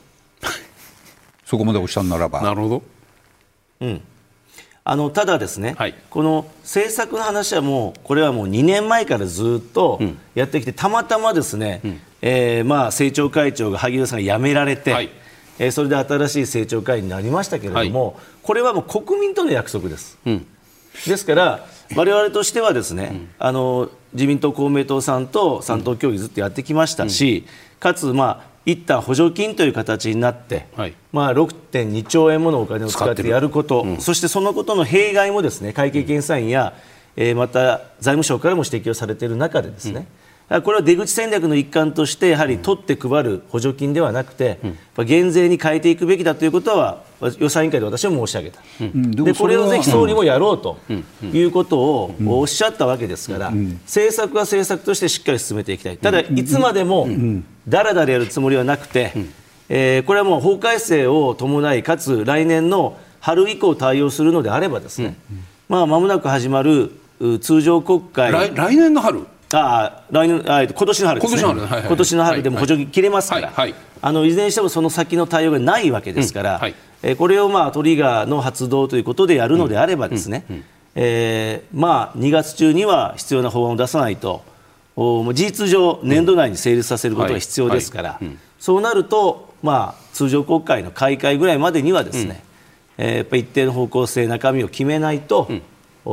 [1.46, 2.42] そこまでおっしゃるならば。
[2.42, 2.84] なるほど、
[3.82, 4.02] うん
[4.90, 10.00] あのただ、ですね、はい、この政策の話はもうこれはもう2年前からずっと
[10.34, 15.10] やってきて、たまたまですね、うん、えー、まあ政調会長が萩生田さんが辞められて、はい。
[15.60, 20.18] えー、それで新しい政調会になりましたけれども、はい、これはもう国民との約束です。
[20.26, 20.46] うん、
[21.06, 21.66] ですから
[21.96, 36.74] 我々としてはですね、うん、あの自民党、公明党さんと3党協議ずっとやってきましたし、うん、かつ、まあ、一旦補助金という形になって、はい、まあ、6.2兆円ものお金を使ってやること、そしてそのことの弊害もですね会計検査院や、
[37.16, 40.06] えー、また財務省からも指摘をされている中でですね、
[40.64, 44.60] これは出口戦略の一環としてやはり取って配る補助金ではなくて、
[44.98, 47.04] うん、減税に変えていくべきだということは
[47.40, 50.78] 予算委員会で私は申し上げた、うん、でこれをぜひ総理もやろうと
[51.22, 55.98] いうことをおっしゃったわけですから、政策は政策としてしっかり進めていきたい。
[55.98, 57.08] ただ、いつまでも
[57.68, 59.14] だらだらやるつもりはなくて、
[59.70, 65.16] えー、これはもう法改正を伴いかつ来年の春以降対応するのであればですね、
[65.68, 66.92] まあ、間もなく始まる
[67.42, 68.32] 通常国会。
[68.32, 69.26] 来年の春？
[69.54, 76.60] あ来年あ今年の春ですね、今年の春,、はいはい、今年の春でも補助金切れますから、はいはい、あのいずれにしてもその先の対応がないわけですから、うん。
[76.62, 80.56] はい、えこれを、まあ、トリガーの発動ということでやるのであれば、ですね、うん。
[80.58, 80.64] うん、
[80.96, 84.57] えー、まあ、2月中には必要な法案を出さないと、お
[84.98, 88.20] 事実上、年度内に成立させることが必要ですから、
[88.60, 92.44] そうなると、まあ、通常国会の開会ぐらいまでにはですね、
[92.98, 95.62] うん、えー、やっぱり一定の方向性、中身を決めないと、うん。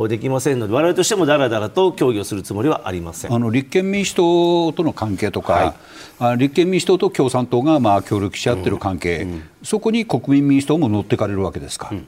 [0.09, 3.33] できませんので、我々としてもだらだらと協議をするつもりはありません。
[3.33, 5.73] あの立憲民主党との関係とか、
[6.19, 9.31] はい、立憲民主党と共産党がまあ協力し合っている関係、うん。
[9.31, 11.89] うん、そこに国民民主党も乗ってかれるわけですか。
[11.93, 12.07] うん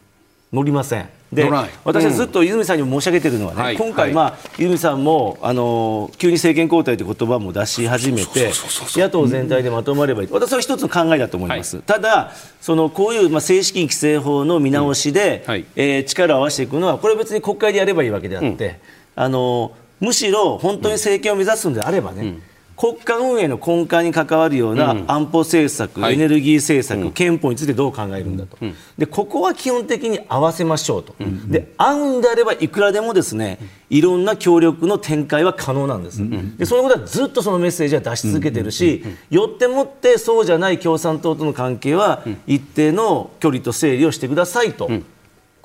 [0.54, 1.10] 乗りません。
[1.32, 1.50] で
[1.84, 8.52] 私はずっと泉さんにも申し上げているのはね、うん、今回、まあ、泉さんもあの急に政権交代という言葉も出し始めて
[8.96, 12.32] 野党全体でまとまればいい、私は一つの考えだと思います、はい、ただ
[12.62, 15.52] そのこういう、まあ、正式規正法の見直しで、うん。
[15.52, 18.80] はい、えー、力を合わせていくのはこれは別に国会でやればいいわけであって、
[19.18, 22.36] うん、あのむしろ本当に政権を目指すのであればね、
[22.78, 31.16] 国家運営の根幹に関わるような安保政策、うんエネルギー政策、うん、憲法についてどう考えるんだと、うん、でここは基本的に合わせましょうと、
[31.48, 33.58] で合うんであればいくらでもですね
[33.90, 36.22] いろんな協力の展開は可能なんです、
[36.58, 44.90] でそのことはずっとそのメッセージは出し続けてるし、よってもってそうじゃない共産党との関係は一定の距離と整理をしてくださいと。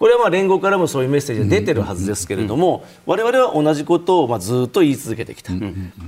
[0.03, 5.53] これはまあ連合からもそういうメッセージが出てるはずですけれども、われわれは同じことをまあずっと言い続けてきた、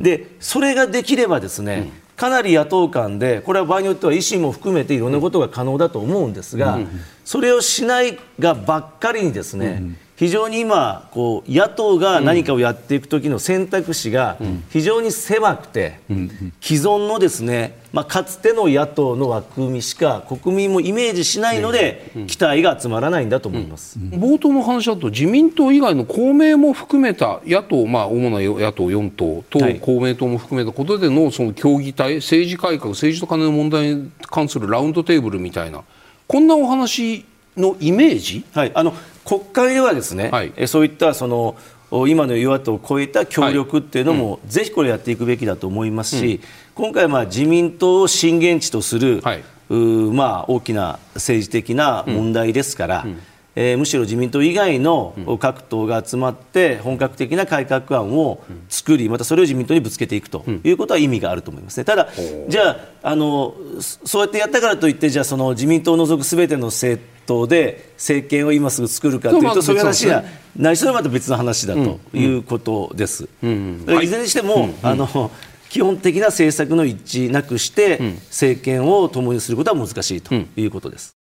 [0.01, 6.81] でそれができればですね、かなり野党間で、これは場合によっては維新も含めていろんなことが可能だと思うんですが、
[7.25, 9.85] それをしないがばっかりにですね、
[10.17, 14.37] 非常に今こう野党が何かをやっていく時の選択肢が
[14.71, 16.01] 非常に狭くて、
[16.61, 35.83] 既存のですね、まあ、かつての野党の枠組みしか国民もイメージしないので、期待が集まらないんだと思います、冒頭の話だと自民党以外の公明も含めた野党、まあ、主な野党4党と公明党も含めたことでのその協議体政治改革政治と金の問題に関するラウンドテーブルみたいな
[36.29, 37.25] こんなお話
[37.57, 38.95] のイメージ、はい、あの
[39.25, 41.57] 国会ではですね、はい、そういったその
[42.09, 44.41] 今の与野党を超えた協力っていうのも、はい。
[44.43, 46.41] うん、ぜひこれやっていくべきだと思いますし、うん、
[46.75, 53.19] 今回、まあ自民党を震源地とする、はい、まあ、大きな政治的な問題ですから、うん、
[53.57, 61.85] えー、むしろ自民党以外の各党が集まって本格的な改革案を作りまたそれを自民党にぶつけていくということは意味があると思いますね。
[61.85, 62.09] ただ
[62.49, 62.71] じゃ
[63.03, 67.14] ああのそうやってやったからといってじゃあその自民党を除くすべての政党
[67.47, 70.25] で政権を今すぐ作るかというとそういう話は
[70.57, 73.29] ないそれはまた別の話だということです。
[73.43, 75.31] いずれにしても、あの
[75.69, 77.99] 基本的な政策の一致なくして
[78.29, 81.17] 政権を共にすることは難しいということです。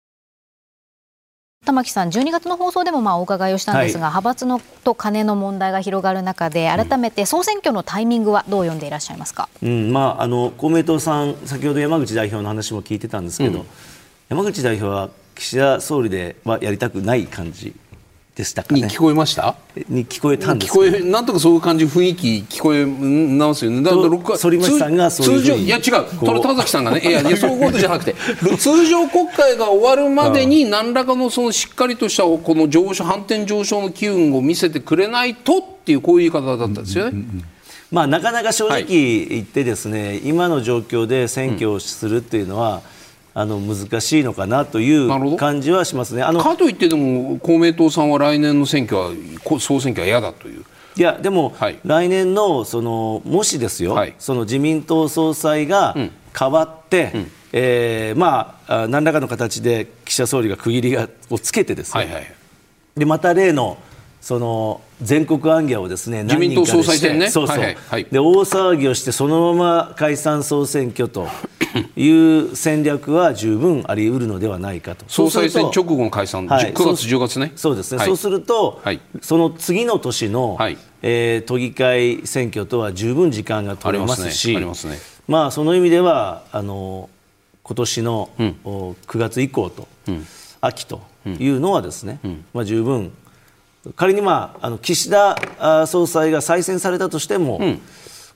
[1.69, 9.93] 玉木さん、12月の放送でもまあお伺いをしたんですが、はい、派閥のと金の問題が広がる中で、改めて総選挙のタイミングはどう読んでいらっしゃいますか、うん。
[9.93, 13.67] まあ、あの公明党さん、先ほど山口代表の話も聞いてたんですけど、うん、
[14.31, 17.73] 山口代表は岸田総理ではやりたくない感じ
[18.35, 19.57] でしたか、ね、に聞こえました？
[19.89, 23.83] に聞こえたんです聞こえなんとかそういう感じ雰囲気聞こえ直すよね。
[23.83, 25.83] だから僕は反町さんが通常いや違う。
[25.83, 28.15] 田崎さんがねいやいや そういうことじゃなくて
[28.59, 37.11] 通常国会が終わるまでに何らかのそのしっかりとしたこの上昇反転上昇の機運を見せてくれないとっていうこういう言い方だったんですよね。
[37.13, 37.45] うんうんうん
[37.91, 42.98] まあ、なかなか正直言ってですね、はい、今の状況で選挙をするっていうのは、うん
[43.39, 46.25] あの難しいのかなという感じはしますね。
[46.25, 49.13] あのかといってでも公明党さんは来年の選挙は
[49.61, 50.65] 総選挙は嫌だという。
[50.97, 55.95] いやでも、はい、来年のそのもしですよ、はい、その自民党総裁が
[56.37, 62.27] 変わって、うん、えー、まあ何らかの形で岸田総理が区切りをつけてですね、はいはい、
[62.97, 63.79] でまた例の
[64.29, 67.31] その全国行脚をですね自民党総裁選ね。
[67.31, 71.29] そうそう、はいはい、で大騒ぎをしてそのまま解散総選挙と
[71.97, 75.07] いう戦略は十分あり得るのではないかと。
[75.09, 77.53] 総裁選直後の解散、はい、9月10月ね。
[77.57, 80.77] そうですね、はい、そうすると、はい、その次の年の、はい。
[81.01, 84.99] えー、都議会選挙とは十分時間が取れますしありますね、ね、
[85.29, 87.09] まあ、その意味ではあの
[87.63, 90.27] 今年の、うん、9月以降と、うん、
[90.61, 93.13] 秋というのはですね、うん、まあ、十分
[93.97, 97.61] 仮に、まあ、あの岸田総裁が再選されたとしても、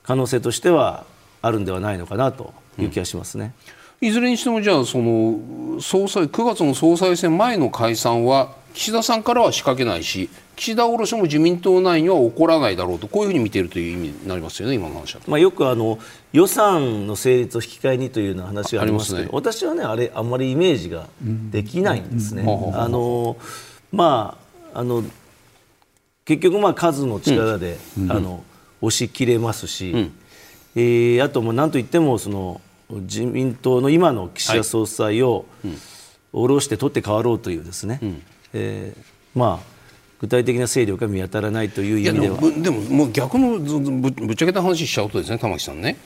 [0.02, 1.04] 可能性としては
[1.40, 3.54] あるんではないのかなという気がしますね。
[4.00, 16.00] いずれにしてもじゃあその総裁9月の総裁選前の解散は岸田さんからは仕掛けないし岸田卸も自民党内には起こらないだろうとこういうふうに見ているという意味になりますよね今の話は、まあ、よくあの
[16.32, 22.42] 予算の成立を引き換えにというような話がありますけど、ね、私はねあれあんまりイメージができないんですね。
[22.74, 23.36] あの
[23.92, 24.36] ま
[24.74, 25.04] ああの
[26.24, 28.44] 結局まあ数の力で、うん、あの
[28.80, 30.12] 押し切れますし、うん、
[30.76, 32.60] えー、あとも何といってもその
[32.90, 35.46] 自民党の今の岸田総裁を
[36.32, 39.72] 下ろして取って代わろうというですね、うん、えー、まあ
[40.20, 42.38] 具体的な勢力が見当たらないという意味では。
[42.38, 45.96] でももう逆のぶぶっちゃけた話しちゃうとですね玉木さんね。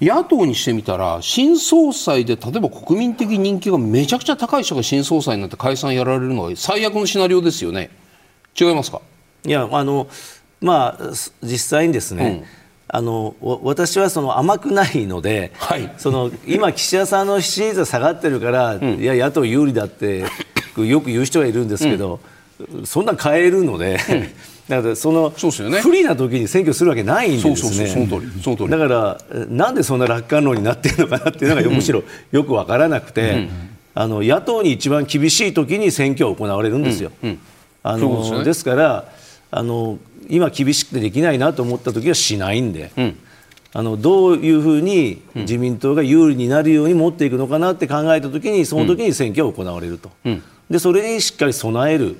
[0.00, 7.90] 野党にしてみたら新総裁で例えば国民的人気がめちゃくちゃ高い人が新総裁になって解散やられるのは最悪のシナリオですよね。
[8.56, 9.00] 違いますか？
[9.46, 10.08] いやあの
[10.60, 12.64] まあ実際にですね、うん。
[12.86, 20.24] あの私はその甘くないので、はい、その今、岸田さんの支持率が下がってるから、うん、いや野党有利だって
[20.76, 22.20] よく言う人がいるんですけど、
[22.72, 24.22] うん、そんな変えるので、うん、
[24.68, 28.08] だからそのそね、不利な時に選挙するわけないんですね。
[28.68, 29.18] だから
[29.48, 33.48] なんでそんな楽観論になっているのかなっていうのがむしろよく分からなくて、
[33.94, 37.10] あの野党に一番厳しい時に選挙は行われるんですよ。
[37.82, 39.04] あのですから
[39.56, 39.98] あの
[40.28, 43.16] 今厳しくてできないなと思った時はしないんで、うん、
[43.72, 52.16] あのどういうふうに自民党が有利になるように持っていくのかなって考えた時にその時に選挙は行われると、うん、でそれにしっかり備える、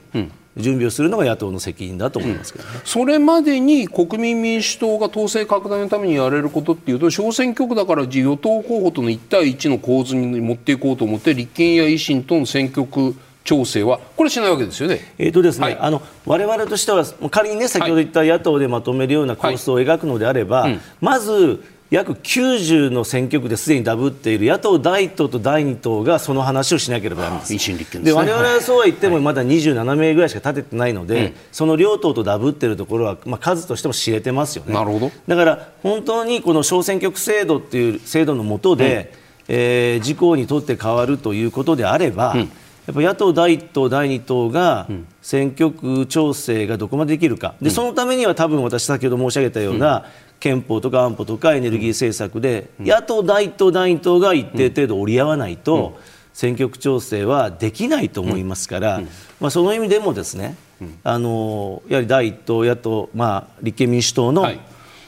[0.56, 2.70] 準備をするのが野党の責任だと思いますけど、ね。
[2.74, 15.00] うん、それまでに国民民主党が党勢拡大のためにやれることっていうと小選挙区だから与党候補との1対1の構図に持っていこうと思って立憲や維新との選挙区調整はこれしないわけですよね。
[15.18, 34.74] えっ、ー、とですね、はい、あの我々としては仮にね先ほど言った野党でまとめるようなコースを描くのであれば、はいうん、まず約90の選挙区ですでにダブっている野党第1党と第2党がその話をしなければならないですで、我々はそうは言ってもまだ27名ぐらいしか立ててないので、はい、その両党とダブっているところは、まあ、数としても知れてますよね。
[34.74, 35.12] なるほど。
[35.28, 39.12] だから本当にこの小選挙区制度っていう制度の下で、
[39.48, 42.50] うん、えー、自公にとって変わるということであれば、うん
[42.86, 44.88] やっぱ野党第1党、第2党が
[45.22, 50.04] 選挙区調整がどこまでできるか、でそのためには多分私、先ほど申し上げたような、
[50.40, 55.98] 憲法とか安保とかエネルギー政策で、野党第1党、第2党が一定程度折り合わないと、
[56.34, 59.00] 選挙区調整はできないと思いますから、
[59.40, 60.56] まあ、その意味でもですね、
[61.04, 64.42] あのやはり第1党、野党、まあ、立憲民主党の、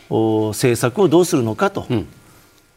[0.08, 1.86] 政策をどうするのかと。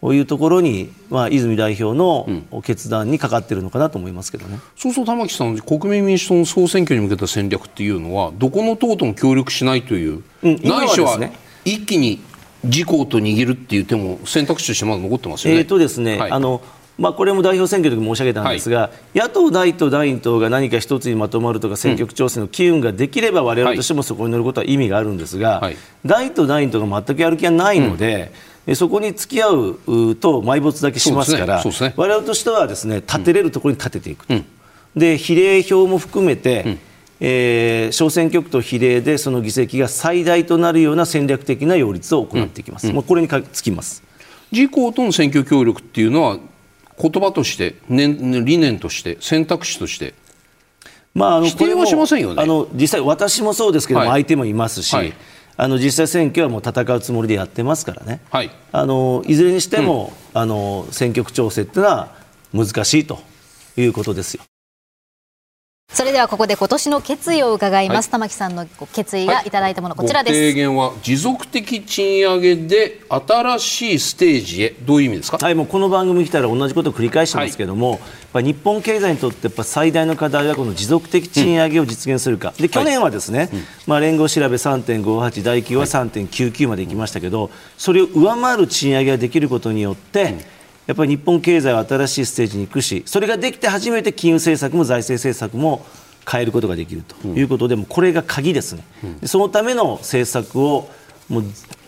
[0.02, 2.28] こういうところに、まあ、泉代表の
[2.64, 11.20] 決断にかかっているのかなと思いますけどね、うん、そうそう玉木さん、国民民主党の総選挙に向けた戦略っていうのは、どこの党とも協力しないという、うん、ないしは
[11.66, 12.22] 一気に
[12.64, 15.60] 自公と握るっていう手も選択肢としてまだ残ってますよね。
[15.60, 16.62] えーとですね、はい、あの
[16.98, 31.72] まあ、これも代表選挙の時申し上げたんですが、はい、野党第一党、第二党が何か一つにまとまるとか選挙区調整の機運ができれば、われわれとしてもそこに乗ることは意味があるんですが、はい、第一党、第二党が全くやる気がないので、うんそこに付き合うと埋没だけしますから、ね。
[31.72, 34.46] ね、我々としてはですね立てれるところに立てていくと、うん、
[34.96, 36.80] で比例票も含めて、うん、
[37.22, 44.04] えー、小選挙区と比例でその議席が最大となるような戦略的な擁立を行っていきます、うん、もうこれにつきます。
[44.52, 46.38] 自公との選挙協力っていうのは
[47.02, 48.08] 言葉として、ね、
[48.44, 50.14] 理念として選択肢として。
[51.16, 52.42] まあ、あの否定はしませんよね。
[52.42, 55.14] あの実際、私もそうですけども、はい、相手もいますし、はい
[55.62, 62.16] あの実際選挙はもう戦うつもりでやってますからね、はい、あのいずれにしても、うん、あの選挙区調整っていうのは
[62.54, 63.20] 難しいと
[63.76, 64.44] いうことですよ。
[65.92, 69.52] それではここで今年の決意を伺います、はい、玉木さんの決意がい。
[69.52, 70.36] ただいたもの、はい、こちらです。
[70.36, 75.38] 提言は持続的賃上げで新しいステージへどういう意味ですか？
[75.42, 78.00] はいもうこの番組来たら同じことを繰り返してますけども、
[78.32, 83.50] はい、日本経済にとってやっぱ最大の課題はこの持続的賃上げを実現するか、うん、で去年はですね、はい、
[83.88, 90.59] まあ連合調べ3.58大企業は3.99までいきましたけどそれを上回る賃上げができることによって、うん
[90.90, 95.86] やっぱり日本経済は新しいステージに行くしそれができて初めて金融政策も財政政策も
[96.28, 98.84] 変えることができるということで、もこれが鍵ですね、
[99.26, 100.90] そのための政策を
[101.28, 101.42] も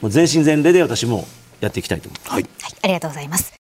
[0.03, 1.25] う全身全霊で私も
[1.61, 3.60] やっていきたいと思います、はい、はい、ありがとうございます